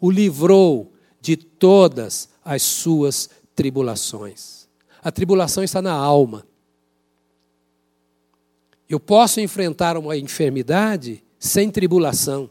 [0.02, 0.92] o livrou
[1.22, 4.68] de todas as suas tribulações.
[5.04, 6.48] A tribulação está na alma.
[8.90, 12.50] Eu posso enfrentar uma enfermidade sem tribulação.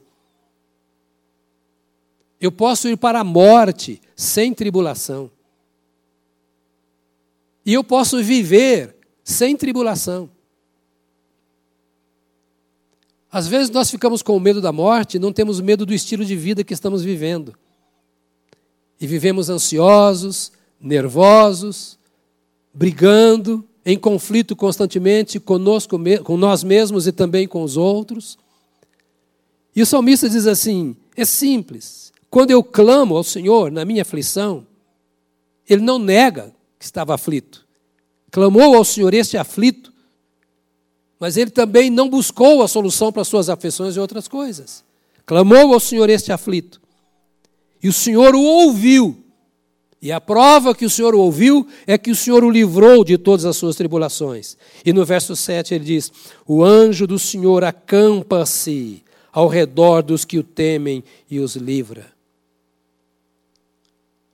[2.44, 5.30] Eu posso ir para a morte sem tribulação.
[7.64, 10.28] E eu posso viver sem tribulação.
[13.32, 16.62] Às vezes nós ficamos com medo da morte, não temos medo do estilo de vida
[16.62, 17.54] que estamos vivendo.
[19.00, 21.98] E vivemos ansiosos, nervosos,
[22.74, 28.36] brigando, em conflito constantemente conosco, com nós mesmos e também com os outros.
[29.74, 32.12] E o salmista diz assim: é simples.
[32.34, 34.66] Quando eu clamo ao Senhor na minha aflição,
[35.70, 37.64] ele não nega que estava aflito.
[38.28, 39.92] Clamou ao Senhor este aflito,
[41.20, 44.82] mas ele também não buscou a solução para suas aflições e outras coisas.
[45.24, 46.80] Clamou ao Senhor este aflito.
[47.80, 49.16] E o Senhor o ouviu.
[50.02, 53.16] E a prova que o Senhor o ouviu é que o Senhor o livrou de
[53.16, 54.56] todas as suas tribulações.
[54.84, 56.10] E no verso 7 ele diz:
[56.44, 62.12] O anjo do Senhor acampa-se ao redor dos que o temem e os livra.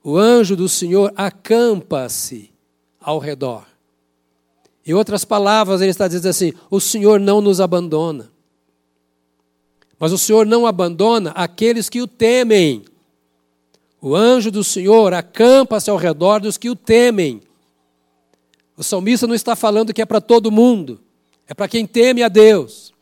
[0.03, 2.51] O anjo do Senhor acampa-se
[3.01, 3.67] ao redor.
[4.87, 8.31] Em outras palavras, ele está dizendo assim: o Senhor não nos abandona.
[9.99, 12.85] Mas o Senhor não abandona aqueles que o temem.
[14.01, 17.43] O anjo do Senhor acampa-se ao redor dos que o temem.
[18.77, 20.99] O salmista não está falando que é para todo mundo,
[21.47, 22.95] é para quem teme a Deus.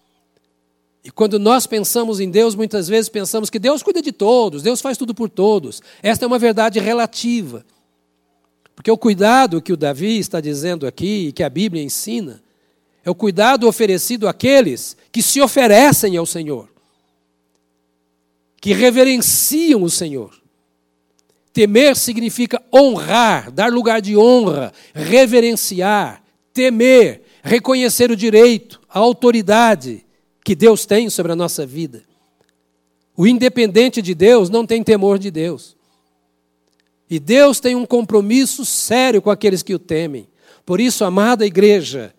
[1.09, 4.83] E quando nós pensamos em Deus, muitas vezes pensamos que Deus cuida de todos, Deus
[4.83, 5.81] faz tudo por todos.
[6.03, 7.65] Esta é uma verdade relativa.
[8.77, 12.43] Porque o cuidado que o Davi está dizendo aqui, que a Bíblia ensina,
[13.03, 16.69] é o cuidado oferecido àqueles que se oferecem ao Senhor,
[18.61, 20.39] que reverenciam o Senhor.
[21.55, 30.05] Temer significa honrar, dar lugar de honra, reverenciar, temer, reconhecer o direito, a autoridade
[30.49, 32.03] que Deus tem sobre a nossa vida.
[33.15, 35.77] O independente de Deus não tem temor de Deus.
[37.11, 40.27] E Deus tem um compromisso sério com aqueles que o temem.
[40.65, 42.15] Por isso, amada igreja,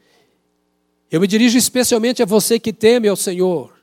[1.10, 3.74] eu me dirijo especialmente a você que teme ao Senhor,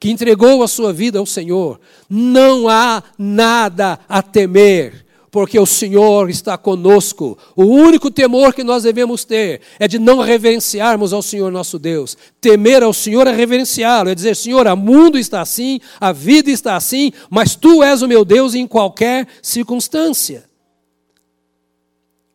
[0.00, 1.80] que entregou a sua vida ao Senhor.
[2.10, 5.05] Não há nada a temer,
[5.36, 7.36] porque o Senhor está conosco.
[7.54, 12.16] O único temor que nós devemos ter é de não reverenciarmos ao Senhor nosso Deus.
[12.40, 16.74] Temer ao Senhor é reverenciá-lo, é dizer: Senhor, o mundo está assim, a vida está
[16.74, 20.48] assim, mas tu és o meu Deus em qualquer circunstância.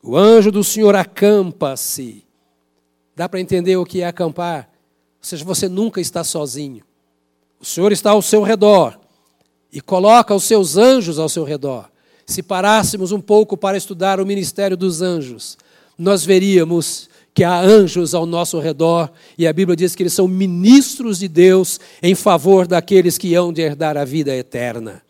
[0.03, 2.23] O anjo do Senhor acampa-se.
[3.15, 4.69] Dá para entender o que é acampar?
[5.19, 6.83] Ou seja, você nunca está sozinho.
[7.59, 8.99] O Senhor está ao seu redor
[9.73, 11.89] e coloca os seus anjos ao seu redor
[12.31, 15.57] se parássemos um pouco para estudar o ministério dos anjos,
[15.97, 20.27] nós veríamos que há anjos ao nosso redor, e a Bíblia diz que eles são
[20.27, 25.01] ministros de Deus em favor daqueles que hão de herdar a vida eterna.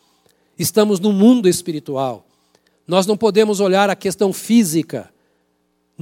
[0.57, 2.25] Estamos no mundo espiritual.
[2.87, 5.09] Nós não podemos olhar a questão física,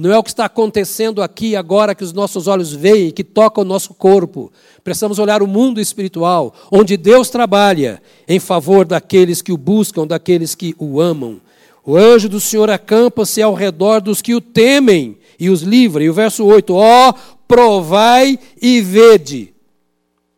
[0.00, 3.60] não é o que está acontecendo aqui agora que os nossos olhos veem, que toca
[3.60, 4.50] o nosso corpo.
[4.82, 10.54] Precisamos olhar o mundo espiritual, onde Deus trabalha em favor daqueles que o buscam, daqueles
[10.54, 11.38] que o amam.
[11.84, 16.02] O anjo do Senhor acampa-se ao redor dos que o temem e os livra.
[16.02, 17.14] E o verso 8: Ó, oh,
[17.46, 19.52] provai e vede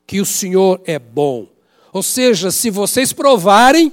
[0.08, 1.46] que o Senhor é bom.
[1.92, 3.92] Ou seja, se vocês provarem,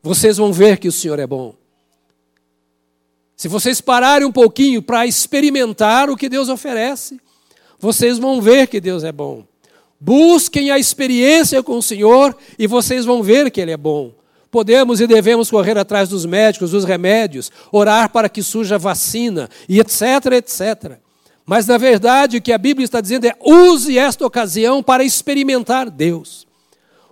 [0.00, 1.59] vocês vão ver que o Senhor é bom.
[3.40, 7.18] Se vocês pararem um pouquinho para experimentar o que Deus oferece,
[7.78, 9.46] vocês vão ver que Deus é bom.
[9.98, 14.12] Busquem a experiência com o Senhor e vocês vão ver que Ele é bom.
[14.50, 19.80] Podemos e devemos correr atrás dos médicos, dos remédios, orar para que surja vacina e
[19.80, 20.98] etc, etc.
[21.46, 25.88] Mas na verdade o que a Bíblia está dizendo é: use esta ocasião para experimentar
[25.88, 26.46] Deus.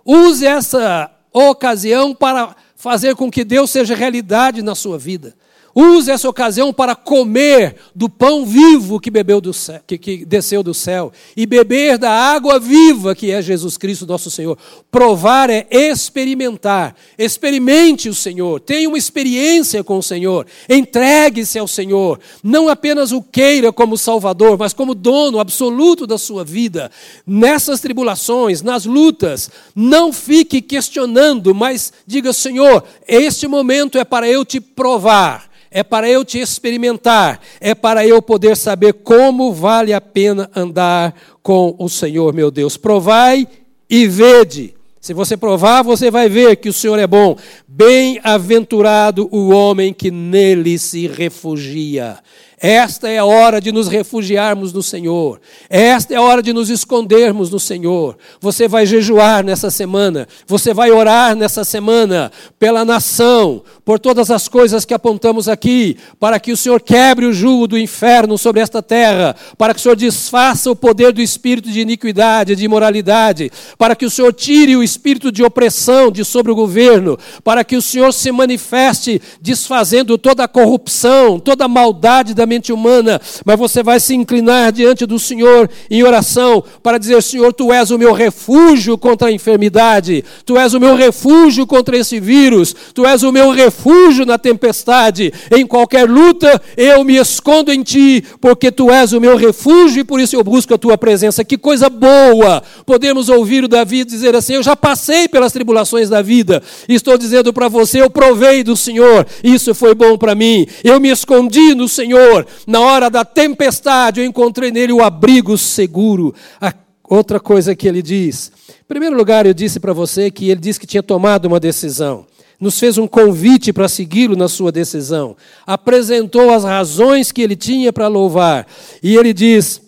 [0.05, 5.33] Use essa ocasião para fazer com que Deus seja realidade na sua vida.
[5.79, 10.61] Use essa ocasião para comer do pão vivo que, bebeu do céu, que, que, desceu
[10.61, 14.57] do céu e beber da água viva que é Jesus Cristo, nosso Senhor.
[14.91, 16.97] Provar é experimentar.
[17.17, 18.59] Experimente o Senhor.
[18.59, 20.45] Tenha uma experiência com o Senhor.
[20.67, 22.19] Entregue-se ao Senhor.
[22.43, 26.91] Não apenas o queira como Salvador, mas como dono absoluto da sua vida.
[27.25, 34.43] Nessas tribulações, nas lutas, não fique questionando, mas diga: Senhor, este momento é para eu
[34.43, 40.01] te provar é para eu te experimentar, é para eu poder saber como vale a
[40.01, 42.77] pena andar com o Senhor, meu Deus.
[42.77, 43.47] Provai
[43.89, 44.75] e vede.
[45.01, 47.37] Se você provar, você vai ver que o Senhor é bom.
[47.67, 52.17] Bem-aventurado o homem que nele se refugia.
[52.61, 55.39] Esta é a hora de nos refugiarmos no Senhor.
[55.69, 58.17] Esta é a hora de nos escondermos no Senhor.
[58.41, 60.27] Você vai jejuar nessa semana.
[60.45, 62.29] Você vai orar nessa semana
[62.59, 67.31] pela nação, por todas as coisas que apontamos aqui, para que o Senhor quebre o
[67.31, 71.71] jugo do inferno sobre esta terra, para que o Senhor desfaça o poder do espírito
[71.71, 76.51] de iniquidade, de imoralidade, para que o Senhor tire o espírito de opressão de sobre
[76.51, 82.33] o governo, para que o Senhor se manifeste desfazendo toda a corrupção, toda a maldade
[82.33, 87.21] da mente humana, mas você vai se inclinar diante do Senhor em oração para dizer:
[87.21, 91.95] Senhor, tu és o meu refúgio contra a enfermidade, tu és o meu refúgio contra
[91.95, 95.31] esse vírus, tu és o meu refúgio na tempestade.
[95.51, 100.03] Em qualquer luta, eu me escondo em ti, porque tu és o meu refúgio e
[100.03, 101.43] por isso eu busco a tua presença.
[101.43, 102.63] Que coisa boa!
[102.85, 107.53] Podemos ouvir o Davi dizer assim: Eu já passei pelas tribulações da vida, estou dizendo
[107.53, 110.65] para você: Eu provei do Senhor, isso foi bom para mim.
[110.83, 112.63] Eu me escondi no Senhor Senhor.
[112.67, 116.33] Na hora da tempestade, eu encontrei nele o abrigo seguro.
[116.61, 116.73] A
[117.09, 118.51] outra coisa que ele diz.
[118.69, 122.25] Em primeiro lugar, eu disse para você que ele disse que tinha tomado uma decisão.
[122.59, 125.35] Nos fez um convite para segui-lo na sua decisão.
[125.65, 128.67] Apresentou as razões que ele tinha para louvar.
[129.01, 129.81] E ele diz.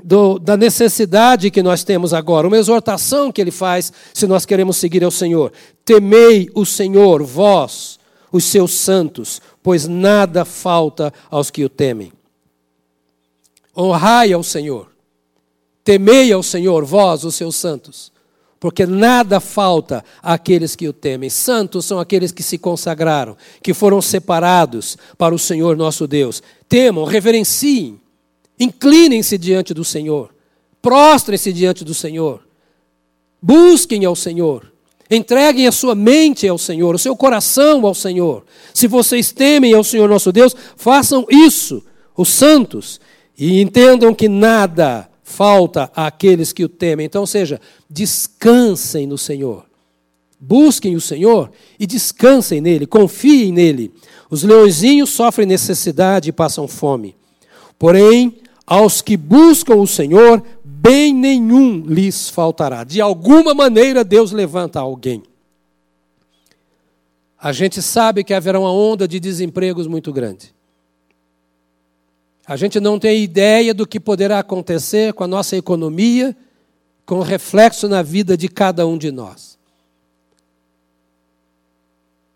[0.00, 4.76] Do, da necessidade que nós temos agora, uma exortação que ele faz se nós queremos
[4.76, 5.52] seguir ao Senhor.
[5.84, 7.97] Temei o Senhor, vós,
[8.30, 12.12] os seus santos, pois nada falta aos que o temem.
[13.76, 14.90] Honrai ao Senhor,
[15.84, 18.12] temei ao Senhor, vós, os seus santos,
[18.58, 21.30] porque nada falta àqueles que o temem.
[21.30, 26.42] Santos são aqueles que se consagraram, que foram separados para o Senhor nosso Deus.
[26.68, 28.00] Temam, reverenciem,
[28.58, 30.34] inclinem-se diante do Senhor,
[30.82, 32.42] prostrem-se diante do Senhor,
[33.40, 34.72] busquem ao Senhor.
[35.10, 38.44] Entreguem a sua mente ao Senhor, o seu coração ao Senhor.
[38.74, 41.82] Se vocês temem ao Senhor nosso Deus, façam isso,
[42.16, 43.00] os santos,
[43.36, 47.06] e entendam que nada falta àqueles que o temem.
[47.06, 49.64] Então, seja, descansem no Senhor.
[50.40, 53.92] Busquem o Senhor e descansem nele, confiem nele.
[54.30, 57.16] Os leõezinhos sofrem necessidade e passam fome.
[57.78, 58.36] Porém,
[58.66, 60.42] aos que buscam o Senhor,
[60.88, 62.82] bem nenhum lhes faltará.
[62.84, 65.22] De alguma maneira, Deus levanta alguém.
[67.38, 70.54] A gente sabe que haverá uma onda de desempregos muito grande.
[72.46, 76.36] A gente não tem ideia do que poderá acontecer com a nossa economia,
[77.04, 79.58] com reflexo na vida de cada um de nós.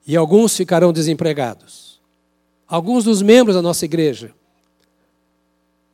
[0.06, 2.00] E alguns ficarão desempregados.
[2.68, 4.34] Alguns dos membros da nossa igreja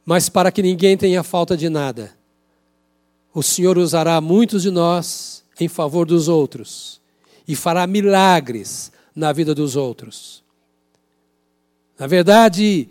[0.09, 2.18] mas para que ninguém tenha falta de nada.
[3.35, 7.01] O Senhor usará muitos de nós em favor dos outros
[7.47, 10.43] e fará milagres na vida dos outros.
[11.99, 12.89] Na verdade,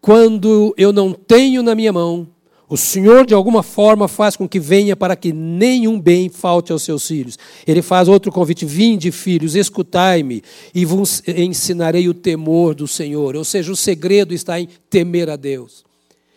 [0.00, 2.28] quando eu não tenho na minha mão
[2.70, 6.82] O Senhor, de alguma forma, faz com que venha para que nenhum bem falte aos
[6.82, 7.38] seus filhos.
[7.66, 10.42] Ele faz outro convite: Vinde, filhos, escutai-me,
[10.74, 13.36] e vos ensinarei o temor do Senhor.
[13.36, 15.82] Ou seja, o segredo está em temer a Deus.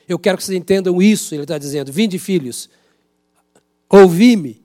[0.08, 2.70] Eu quero que vocês entendam isso, ele está dizendo: Vinde, filhos,
[3.92, 4.62] ouvi-me,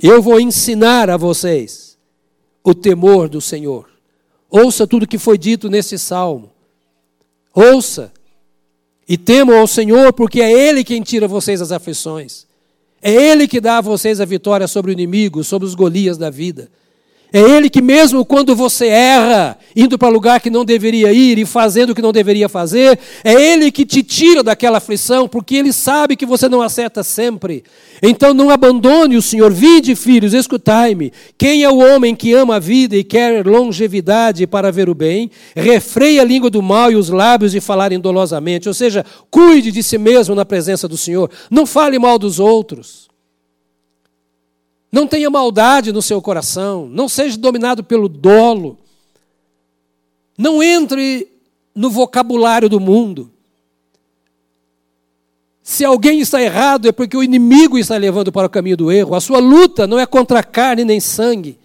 [0.00, 1.96] eu vou ensinar a vocês
[2.62, 3.88] o temor do Senhor.
[4.50, 6.50] Ouça tudo que foi dito nesse salmo.
[7.54, 8.12] Ouça
[9.08, 12.46] e temam ao Senhor, porque é Ele quem tira vocês das aflições.
[13.00, 16.30] É Ele que dá a vocês a vitória sobre o inimigo, sobre os Golias da
[16.30, 16.70] vida.
[17.32, 21.46] É Ele que, mesmo quando você erra, indo para lugar que não deveria ir e
[21.46, 25.72] fazendo o que não deveria fazer, é Ele que te tira daquela aflição, porque Ele
[25.72, 27.64] sabe que você não acerta sempre.
[28.02, 29.50] Então não abandone o Senhor.
[29.50, 31.10] Vinde, filhos, escutai-me.
[31.38, 35.30] Quem é o homem que ama a vida e quer longevidade para ver o bem?
[35.56, 38.68] Refreie a língua do mal e os lábios de falar indolosamente.
[38.68, 41.30] Ou seja, cuide de si mesmo na presença do Senhor.
[41.50, 43.11] Não fale mal dos outros.
[44.92, 48.78] Não tenha maldade no seu coração, não seja dominado pelo dolo.
[50.36, 51.28] Não entre
[51.74, 53.30] no vocabulário do mundo.
[55.62, 59.14] Se alguém está errado, é porque o inimigo está levando para o caminho do erro.
[59.14, 61.58] A sua luta não é contra carne nem sangue,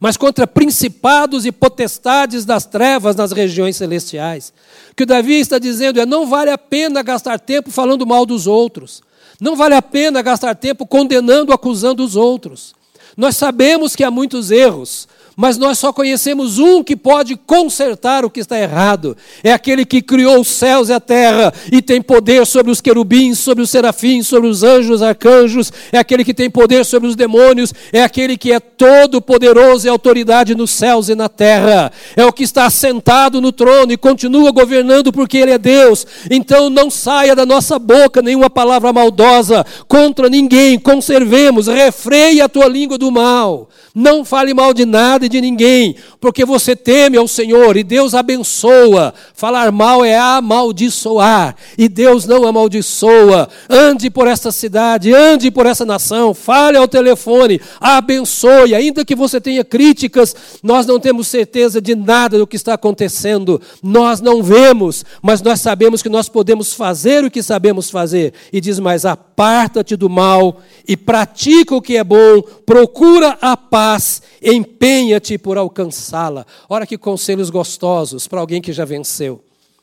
[0.00, 4.52] mas contra principados e potestades das trevas nas regiões celestiais.
[4.90, 8.26] O que o Davi está dizendo é: não vale a pena gastar tempo falando mal
[8.26, 9.02] dos outros.
[9.40, 12.74] Não vale a pena gastar tempo condenando, acusando os outros.
[13.16, 15.06] Nós sabemos que há muitos erros,
[15.36, 19.16] mas nós só conhecemos um que pode consertar o que está errado.
[19.42, 23.38] É aquele que criou os céus e a terra e tem poder sobre os querubins,
[23.38, 25.72] sobre os serafins, sobre os anjos, arcanjos.
[25.90, 27.72] É aquele que tem poder sobre os demônios.
[27.92, 31.90] É aquele que é todo poderoso e autoridade nos céus e na terra.
[32.16, 36.06] É o que está sentado no trono e continua governando porque ele é Deus.
[36.30, 40.78] Então não saia da nossa boca nenhuma palavra maldosa contra ninguém.
[40.78, 43.68] Conservemos, refreie a tua língua do mal.
[43.94, 48.14] Não fale mal de nada e de ninguém, porque você teme ao Senhor e Deus
[48.14, 49.14] abençoa.
[49.34, 53.48] Falar mal é amaldiçoar, e Deus não amaldiçoa.
[53.68, 58.74] Ande por esta cidade, ande por essa nação, fale ao telefone, abençoe.
[58.74, 63.60] Ainda que você tenha críticas, nós não temos certeza de nada do que está acontecendo.
[63.82, 68.32] Nós não vemos, mas nós sabemos que nós podemos fazer o que sabemos fazer.
[68.52, 74.22] E diz mais: aparta-te do mal e pratica o que é bom, procura a paz
[74.42, 76.46] empenha-te por alcançá-la.
[76.68, 79.42] Ora que conselhos gostosos para alguém que já venceu.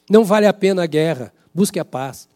[0.09, 2.29] Não vale a pena a guerra, busque a paz.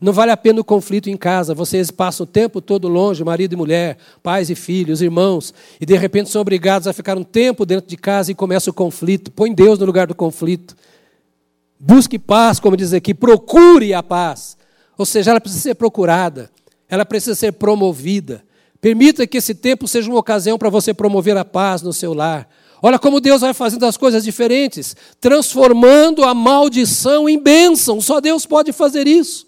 [0.00, 1.54] Não vale a pena o conflito em casa.
[1.54, 5.96] Vocês passam o tempo todo longe, marido e mulher, pais e filhos, irmãos, e de
[5.96, 9.30] repente são obrigados a ficar um tempo dentro de casa e começa o conflito.
[9.30, 10.74] Põe Deus no lugar do conflito.
[11.78, 14.56] Busque paz, como diz aqui, procure a paz.
[14.96, 16.50] Ou seja, ela precisa ser procurada,
[16.90, 18.44] ela precisa ser promovida.
[18.80, 22.48] Permita que esse tempo seja uma ocasião para você promover a paz no seu lar.
[22.82, 28.00] Olha como Deus vai fazendo as coisas diferentes, transformando a maldição em bênção.
[28.00, 29.46] Só Deus pode fazer isso.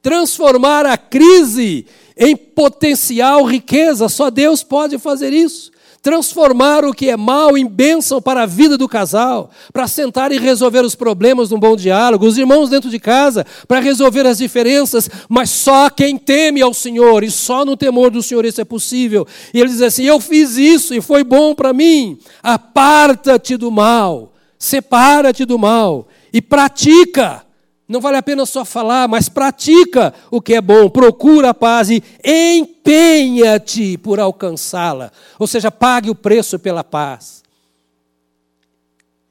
[0.00, 1.86] Transformar a crise
[2.16, 4.08] em potencial riqueza.
[4.08, 5.73] Só Deus pode fazer isso
[6.04, 10.38] transformar o que é mal em bênção para a vida do casal, para sentar e
[10.38, 15.08] resolver os problemas num bom diálogo, os irmãos dentro de casa, para resolver as diferenças,
[15.30, 19.26] mas só quem teme ao Senhor, e só no temor do Senhor isso é possível.
[19.54, 24.34] E ele diz assim: Eu fiz isso e foi bom para mim, aparta-te do mal,
[24.58, 27.46] separa-te do mal e pratica
[27.86, 31.90] não vale a pena só falar, mas pratica o que é bom, procura a paz
[31.90, 35.12] e empenha-te por alcançá-la.
[35.38, 37.42] Ou seja, pague o preço pela paz.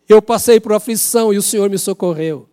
[0.08, 2.48] Eu passei por aflição e o Senhor me socorreu.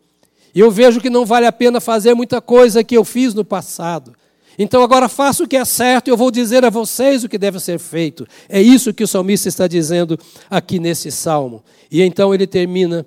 [0.55, 3.45] E eu vejo que não vale a pena fazer muita coisa que eu fiz no
[3.45, 4.15] passado.
[4.59, 7.39] Então agora faça o que é certo e eu vou dizer a vocês o que
[7.39, 8.27] deve ser feito.
[8.49, 11.63] É isso que o salmista está dizendo aqui nesse salmo.
[11.91, 13.07] E então ele termina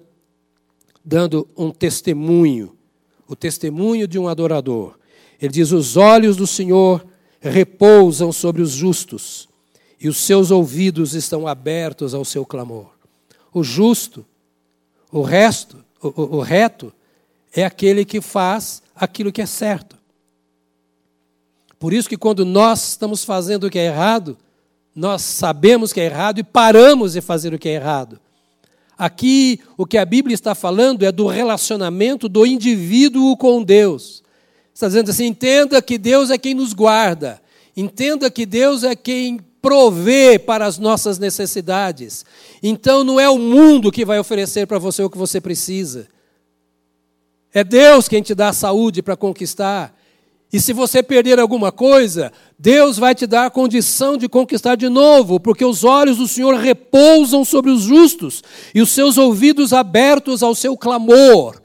[1.04, 2.72] dando um testemunho
[3.28, 4.95] o testemunho de um adorador.
[5.41, 7.05] Ele diz: Os olhos do Senhor
[7.39, 9.49] repousam sobre os justos,
[9.99, 12.91] e os seus ouvidos estão abertos ao seu clamor.
[13.53, 14.26] O justo,
[15.11, 16.93] o resto, o, o, reto,
[17.53, 19.97] é aquele que faz aquilo que é certo.
[21.78, 24.38] Por isso que quando nós estamos fazendo o que é errado,
[24.95, 28.19] nós sabemos que é errado e paramos de fazer o que é errado.
[28.98, 34.24] Aqui, o que a Bíblia está falando é do relacionamento do indivíduo com Deus.
[34.74, 37.41] Está dizendo assim: entenda que Deus é quem nos guarda,
[37.76, 42.26] entenda que Deus é quem provê para as nossas necessidades.
[42.62, 46.08] Então, não é o mundo que vai oferecer para você o que você precisa.
[47.54, 49.98] É Deus quem te dá a saúde para conquistar.
[50.54, 54.88] E se você perder alguma coisa, Deus vai te dar a condição de conquistar de
[54.88, 58.43] novo, porque os olhos do Senhor repousam sobre os justos
[58.74, 61.60] e os seus ouvidos abertos ao seu clamor.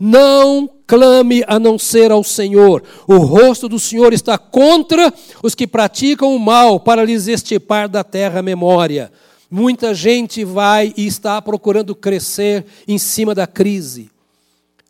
[0.00, 2.82] Não clame a não ser ao Senhor.
[3.06, 5.12] O rosto do Senhor está contra
[5.42, 9.12] os que praticam o mal, para lhes estipar da terra a memória.
[9.50, 14.10] Muita gente vai e está procurando crescer em cima da crise.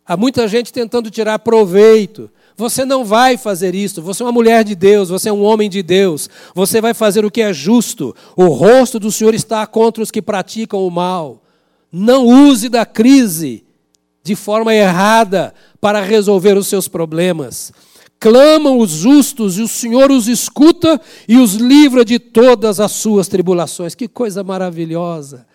[0.05, 2.31] Há muita gente tentando tirar proveito.
[2.57, 4.01] Você não vai fazer isso.
[4.01, 6.27] Você é uma mulher de Deus, você é um homem de Deus.
[6.55, 8.15] Você vai fazer o que é justo.
[8.35, 11.43] O rosto do Senhor está contra os que praticam o mal.
[11.91, 13.63] Não use da crise
[14.23, 17.71] de forma errada para resolver os seus problemas.
[18.19, 23.27] Clamam os justos e o Senhor os escuta e os livra de todas as suas
[23.27, 23.93] tribulações.
[23.93, 25.45] Que coisa maravilhosa!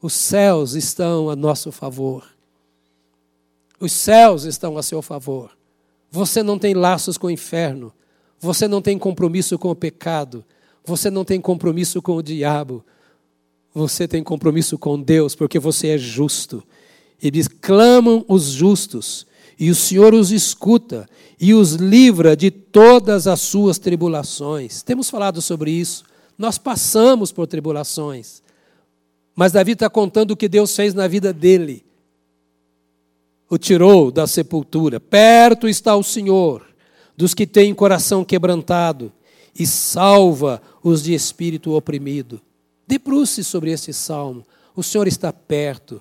[0.00, 2.24] Os céus estão a nosso favor.
[3.78, 5.57] Os céus estão a seu favor.
[6.10, 7.92] Você não tem laços com o inferno.
[8.40, 10.44] Você não tem compromisso com o pecado.
[10.84, 12.84] Você não tem compromisso com o diabo.
[13.74, 16.62] Você tem compromisso com Deus, porque você é justo.
[17.20, 19.26] Ele diz: clamam os justos,
[19.58, 21.08] e o Senhor os escuta
[21.40, 24.82] e os livra de todas as suas tribulações.
[24.82, 26.04] Temos falado sobre isso.
[26.36, 28.42] Nós passamos por tribulações.
[29.34, 31.84] Mas Davi está contando o que Deus fez na vida dele
[33.48, 35.00] o tirou da sepultura.
[35.00, 36.66] Perto está o Senhor
[37.16, 39.12] dos que têm coração quebrantado
[39.58, 42.40] e salva os de espírito oprimido.
[42.86, 44.46] Debruce sobre este salmo.
[44.74, 46.00] O Senhor está perto.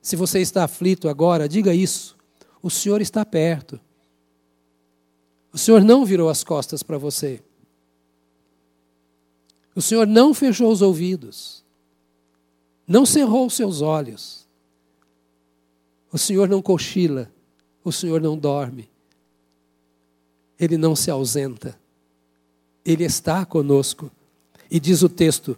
[0.00, 2.16] Se você está aflito agora, diga isso.
[2.62, 3.80] O Senhor está perto.
[5.52, 7.42] O Senhor não virou as costas para você.
[9.74, 11.64] O Senhor não fechou os ouvidos.
[12.86, 14.45] Não cerrou os seus olhos.
[16.12, 17.30] O Senhor não cochila,
[17.84, 18.88] o Senhor não dorme,
[20.58, 21.78] Ele não se ausenta,
[22.84, 24.10] Ele está conosco.
[24.70, 25.56] E diz o texto: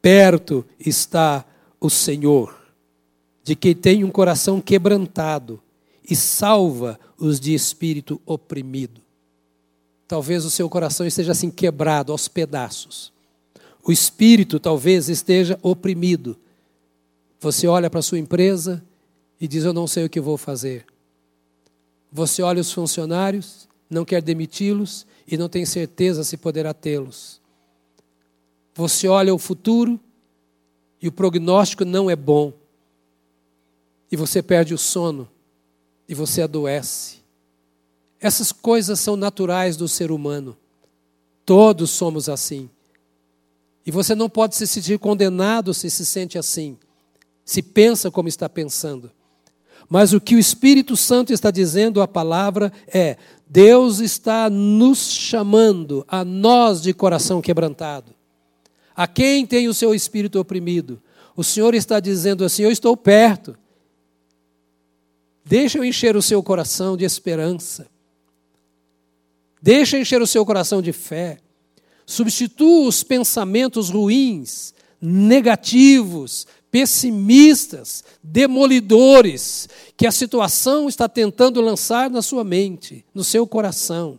[0.00, 1.44] perto está
[1.80, 2.56] o Senhor,
[3.42, 5.60] de quem tem um coração quebrantado
[6.08, 9.00] e salva os de espírito oprimido.
[10.08, 13.12] Talvez o seu coração esteja assim quebrado aos pedaços.
[13.84, 16.36] O espírito talvez esteja oprimido.
[17.40, 18.82] Você olha para a sua empresa
[19.40, 20.84] e diz: Eu não sei o que vou fazer.
[22.12, 27.40] Você olha os funcionários, não quer demiti-los e não tem certeza se poderá tê-los.
[28.74, 29.98] Você olha o futuro
[31.00, 32.52] e o prognóstico não é bom.
[34.10, 35.28] E você perde o sono
[36.08, 37.20] e você adoece.
[38.20, 40.56] Essas coisas são naturais do ser humano.
[41.46, 42.68] Todos somos assim.
[43.86, 46.76] E você não pode se sentir condenado se se sente assim,
[47.44, 49.10] se pensa como está pensando.
[49.90, 53.16] Mas o que o Espírito Santo está dizendo, a palavra, é:
[53.48, 58.14] Deus está nos chamando, a nós de coração quebrantado.
[58.94, 61.02] A quem tem o seu espírito oprimido?
[61.36, 63.58] O Senhor está dizendo assim: Eu estou perto.
[65.44, 67.88] Deixa eu encher o seu coração de esperança.
[69.60, 71.38] Deixa eu encher o seu coração de fé.
[72.06, 82.44] Substitua os pensamentos ruins, negativos, pessimistas, demolidores, que a situação está tentando lançar na sua
[82.44, 84.18] mente, no seu coração.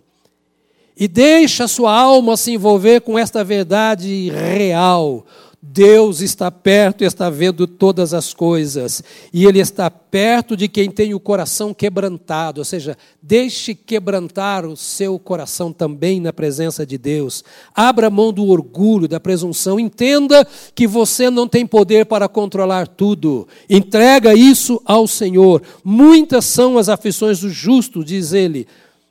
[0.95, 5.25] E deixa a sua alma se envolver com esta verdade real.
[5.63, 9.03] Deus está perto e está vendo todas as coisas.
[9.31, 12.59] E Ele está perto de quem tem o coração quebrantado.
[12.59, 17.43] Ou seja, deixe quebrantar o seu coração também na presença de Deus.
[17.75, 19.79] Abra mão do orgulho, da presunção.
[19.79, 23.47] Entenda que você não tem poder para controlar tudo.
[23.69, 25.61] Entrega isso ao Senhor.
[25.83, 28.65] Muitas são as aflições do justo, diz ele,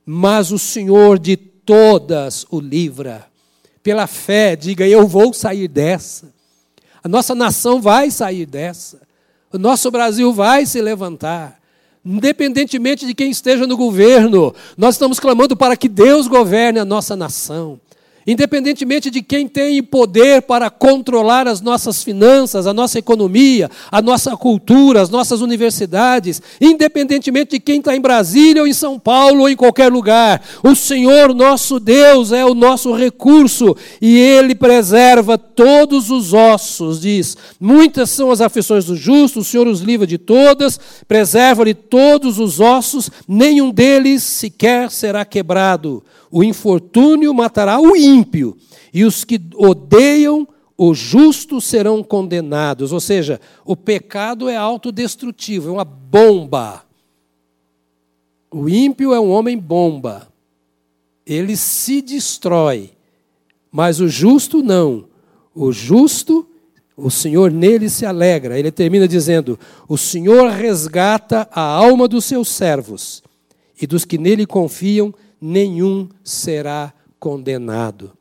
[0.05, 3.25] mas o Senhor de todas o livra.
[3.85, 6.40] Pela fé, diga: Eu vou sair dessa.
[7.03, 9.01] A nossa nação vai sair dessa.
[9.53, 11.59] O nosso Brasil vai se levantar.
[12.05, 17.15] Independentemente de quem esteja no governo, nós estamos clamando para que Deus governe a nossa
[17.17, 17.81] nação.
[18.31, 24.37] Independentemente de quem tem poder para controlar as nossas finanças, a nossa economia, a nossa
[24.37, 29.49] cultura, as nossas universidades, independentemente de quem está em Brasília ou em São Paulo ou
[29.49, 36.09] em qualquer lugar, o Senhor nosso Deus é o nosso recurso e Ele preserva todos
[36.09, 37.37] os ossos, diz.
[37.59, 40.79] Muitas são as aflições do justo, o Senhor os livra de todas,
[41.09, 46.01] preserva-lhe todos os ossos, nenhum deles sequer será quebrado.
[46.31, 48.57] O infortúnio matará o ímpio,
[48.93, 50.47] e os que odeiam
[50.83, 52.91] o justo serão condenados.
[52.91, 56.85] Ou seja, o pecado é autodestrutivo, é uma bomba.
[58.51, 60.29] O ímpio é um homem bomba.
[61.27, 62.93] Ele se destrói.
[63.71, 65.05] Mas o justo não.
[65.55, 66.49] O justo,
[66.97, 68.59] o Senhor nele se alegra.
[68.59, 73.23] Ele termina dizendo: O Senhor resgata a alma dos seus servos,
[73.81, 78.17] e dos que nele confiam, nenhum será condenado.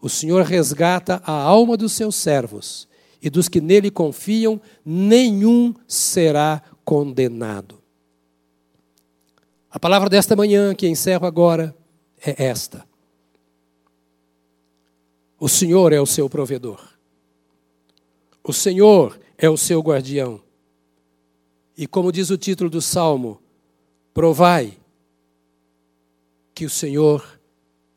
[0.00, 2.88] O Senhor resgata a alma dos seus servos,
[3.22, 7.78] e dos que nele confiam, nenhum será condenado.
[9.70, 11.74] A palavra desta manhã, que encerro agora,
[12.24, 12.86] é esta:
[15.40, 16.80] O Senhor é o seu provedor,
[18.42, 20.40] o Senhor é o seu guardião.
[21.76, 23.40] E como diz o título do salmo,
[24.12, 24.78] provai
[26.54, 27.40] que o Senhor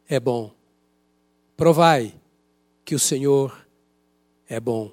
[0.09, 0.51] é bom.
[1.55, 2.13] Provai
[2.83, 3.67] que o Senhor
[4.47, 4.91] é bom.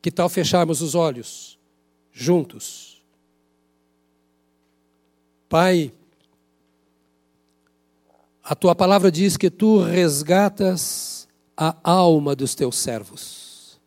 [0.00, 1.58] Que tal fecharmos os olhos
[2.12, 3.02] juntos?
[5.48, 5.92] Pai,
[8.42, 13.78] a tua palavra diz que tu resgatas a alma dos teus servos.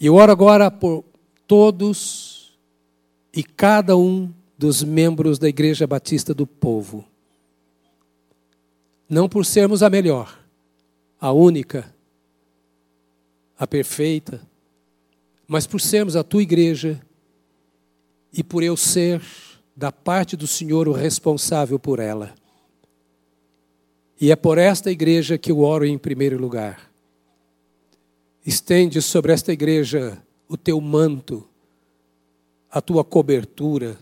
[0.00, 1.04] E eu oro agora por
[1.46, 2.58] todos
[3.32, 7.04] e cada um dos membros da Igreja Batista do Povo.
[9.08, 10.36] Não por sermos a melhor,
[11.20, 11.94] a única,
[13.56, 14.42] a perfeita,
[15.46, 17.00] mas por sermos a tua igreja
[18.32, 19.22] e por eu ser
[19.74, 22.34] da parte do Senhor o responsável por ela.
[24.20, 26.90] E é por esta igreja que eu oro em primeiro lugar.
[28.44, 31.48] Estende sobre esta igreja o teu manto,
[32.70, 33.96] a tua cobertura.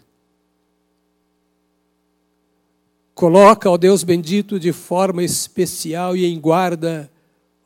[3.16, 7.10] Coloca, ó Deus bendito, de forma especial e em guarda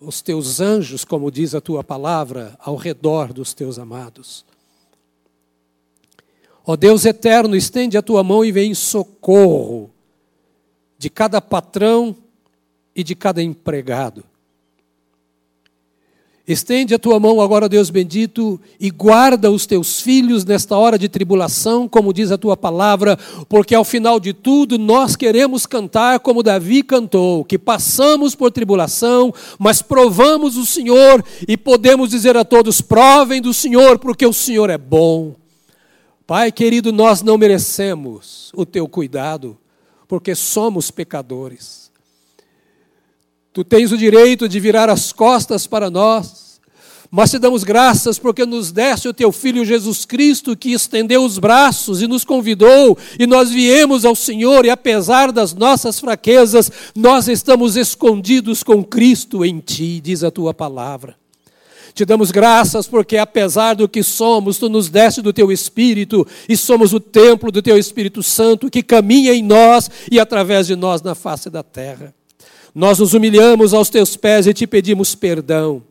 [0.01, 4.45] os teus anjos, como diz a tua palavra, ao redor dos teus amados.
[6.65, 9.91] Ó Deus eterno, estende a tua mão e vem em socorro
[10.97, 12.17] de cada patrão
[12.95, 14.23] e de cada empregado.
[16.49, 21.09] Estende a tua mão agora, Deus bendito, e guarda os teus filhos nesta hora de
[21.09, 23.17] tribulação, como diz a tua palavra,
[23.49, 29.33] porque ao final de tudo nós queremos cantar como Davi cantou, que passamos por tribulação,
[29.59, 34.71] mas provamos o Senhor e podemos dizer a todos: provem do Senhor, porque o Senhor
[34.71, 35.35] é bom.
[36.27, 39.59] Pai querido, nós não merecemos o teu cuidado,
[40.09, 41.90] porque somos pecadores.
[43.53, 46.61] Tu tens o direito de virar as costas para nós,
[47.11, 51.37] mas te damos graças porque nos deste o teu Filho Jesus Cristo, que estendeu os
[51.39, 57.27] braços e nos convidou, e nós viemos ao Senhor, e apesar das nossas fraquezas, nós
[57.27, 61.17] estamos escondidos com Cristo em Ti, diz a tua palavra.
[61.93, 66.57] Te damos graças porque, apesar do que somos, tu nos deste do teu Espírito e
[66.57, 71.03] somos o templo do teu Espírito Santo que caminha em nós e através de nós
[71.03, 72.15] na face da terra.
[72.75, 75.83] Nós nos humilhamos aos teus pés e te pedimos perdão.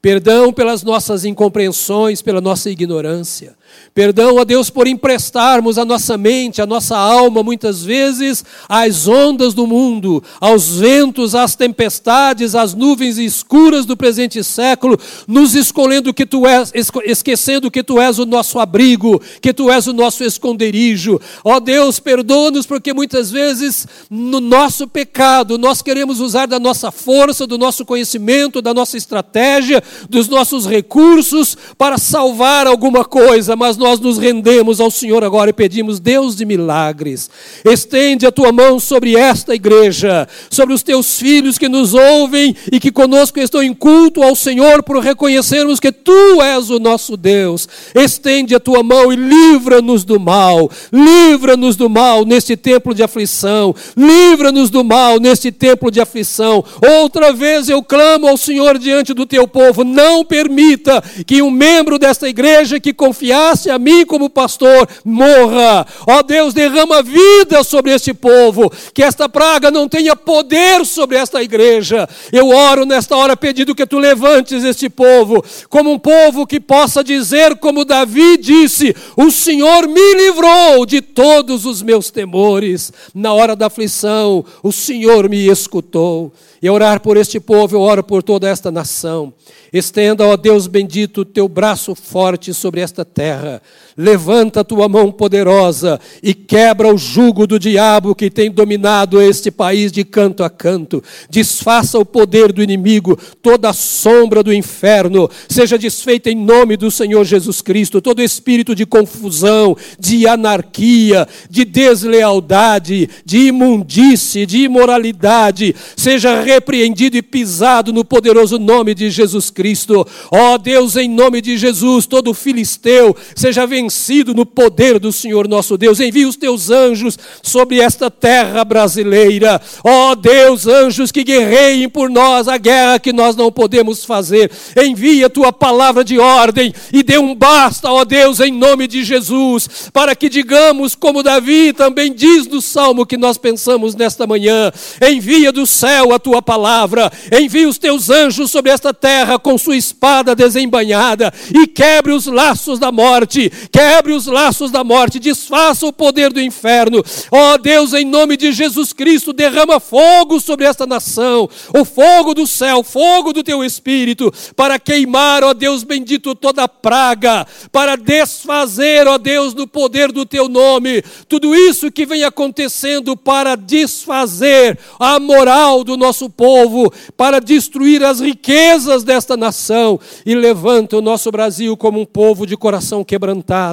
[0.00, 3.57] Perdão pelas nossas incompreensões, pela nossa ignorância.
[3.94, 9.54] Perdão, ó Deus, por emprestarmos a nossa mente, a nossa alma, muitas vezes, às ondas
[9.54, 14.96] do mundo, aos ventos, às tempestades, às nuvens escuras do presente século,
[15.26, 16.72] nos escolhendo que tu és,
[17.04, 21.20] esquecendo que tu és o nosso abrigo, que tu és o nosso esconderijo.
[21.42, 27.46] Ó Deus, perdoa-nos porque muitas vezes no nosso pecado nós queremos usar da nossa força,
[27.46, 33.98] do nosso conhecimento, da nossa estratégia, dos nossos recursos para salvar alguma coisa, mas nós
[33.98, 37.28] nos rendemos ao Senhor agora e pedimos, Deus de milagres,
[37.64, 42.78] estende a tua mão sobre esta igreja, sobre os teus filhos que nos ouvem e
[42.78, 47.68] que conosco estão em culto ao Senhor por reconhecermos que tu és o nosso Deus.
[47.94, 53.74] Estende a tua mão e livra-nos do mal, livra-nos do mal neste templo de aflição,
[53.96, 56.64] livra-nos do mal neste templo de aflição.
[57.00, 61.98] Outra vez eu clamo ao Senhor diante do teu povo, não permita que um membro
[61.98, 65.86] desta igreja que confiar confiasse a mim como pastor, morra.
[66.06, 71.42] Ó Deus, derrama vida sobre este povo, que esta praga não tenha poder sobre esta
[71.42, 72.08] igreja.
[72.32, 77.02] Eu oro nesta hora pedindo que tu levantes este povo, como um povo que possa
[77.02, 82.92] dizer, como Davi disse: O Senhor me livrou de todos os meus temores.
[83.14, 86.32] Na hora da aflição, o Senhor me escutou.
[86.60, 89.32] E orar por este povo, eu oro por toda esta nação.
[89.72, 93.60] Estenda, ó Deus bendito, teu braço forte sobre esta terra terra
[93.98, 99.50] levanta a tua mão poderosa e quebra o jugo do diabo que tem dominado este
[99.50, 101.02] país de canto a canto.
[101.28, 106.92] Desfaça o poder do inimigo, toda a sombra do inferno, seja desfeita em nome do
[106.92, 115.74] Senhor Jesus Cristo, todo espírito de confusão, de anarquia, de deslealdade, de imundície, de imoralidade,
[115.96, 120.06] seja repreendido e pisado no poderoso nome de Jesus Cristo.
[120.30, 123.87] Ó oh, Deus, em nome de Jesus, todo filisteu seja vencido
[124.34, 126.00] no poder do Senhor nosso Deus.
[126.00, 129.60] Envie os teus anjos sobre esta terra brasileira.
[129.84, 134.50] Ó oh, Deus, anjos que guerreiem por nós a guerra que nós não podemos fazer.
[134.76, 139.04] Envia a tua palavra de ordem e dê um basta, ó Deus, em nome de
[139.04, 144.72] Jesus, para que digamos, como Davi também diz no salmo que nós pensamos nesta manhã:
[145.06, 149.76] envia do céu a tua palavra, envia os teus anjos sobre esta terra com sua
[149.76, 155.92] espada desembanhada e quebre os laços da morte, quebre os laços da morte, desfaça o
[155.92, 157.00] poder do inferno.
[157.30, 162.44] Ó Deus, em nome de Jesus Cristo, derrama fogo sobre esta nação, o fogo do
[162.44, 169.16] céu, fogo do teu espírito, para queimar, ó Deus bendito, toda praga, para desfazer, ó
[169.16, 175.84] Deus, no poder do teu nome, tudo isso que vem acontecendo para desfazer a moral
[175.84, 182.00] do nosso povo, para destruir as riquezas desta nação e levanta o nosso Brasil como
[182.00, 183.67] um povo de coração quebrantado.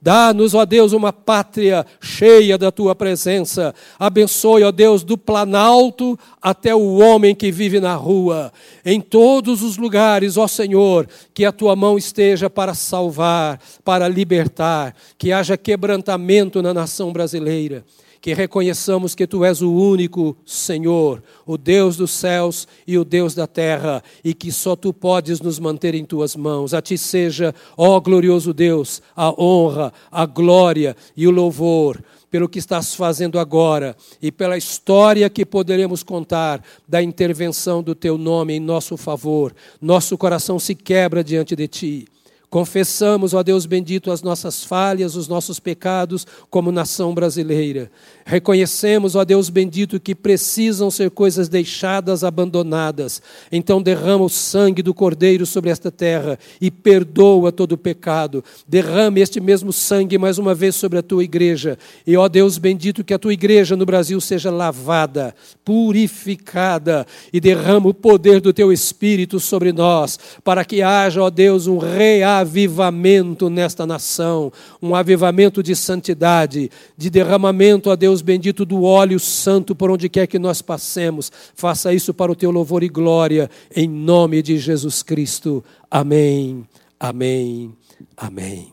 [0.00, 3.74] Dá-nos, ó Deus, uma pátria cheia da tua presença.
[3.98, 8.52] Abençoe, ó Deus, do planalto até o homem que vive na rua.
[8.84, 14.94] Em todos os lugares, ó Senhor, que a tua mão esteja para salvar, para libertar,
[15.16, 17.84] que haja quebrantamento na nação brasileira
[18.22, 23.34] que reconheçamos que Tu és o único Senhor, o Deus dos céus e o Deus
[23.34, 26.72] da terra, e que só Tu podes nos manter em Tuas mãos.
[26.72, 32.00] A Ti seja, ó glorioso Deus, a honra, a glória e o louvor
[32.30, 38.16] pelo que estás fazendo agora e pela história que poderemos contar da intervenção do Teu
[38.16, 39.52] nome em nosso favor.
[39.80, 42.08] Nosso coração se quebra diante de Ti.
[42.52, 47.90] Confessamos, ó Deus bendito, as nossas falhas, os nossos pecados como nação brasileira.
[48.26, 53.22] Reconhecemos, ó Deus bendito, que precisam ser coisas deixadas, abandonadas.
[53.50, 58.44] Então derrama o sangue do Cordeiro sobre esta terra e perdoa todo o pecado.
[58.68, 61.78] Derrame este mesmo sangue mais uma vez sobre a tua igreja.
[62.06, 65.34] E, ó Deus bendito, que a tua igreja no Brasil seja lavada,
[65.64, 71.66] purificada e derrama o poder do teu Espírito sobre nós, para que haja, ó Deus,
[71.66, 78.82] um real avivamento nesta nação, um avivamento de santidade, de derramamento, a Deus bendito, do
[78.82, 81.32] óleo santo por onde quer que nós passemos.
[81.54, 85.64] Faça isso para o teu louvor e glória, em nome de Jesus Cristo.
[85.90, 86.66] Amém,
[87.00, 87.74] amém,
[88.16, 88.72] amém.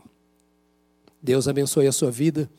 [1.21, 2.49] Deus abençoe a sua vida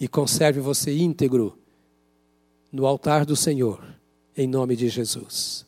[0.00, 1.56] e conserve você íntegro
[2.72, 3.82] no altar do Senhor,
[4.36, 5.66] em nome de Jesus.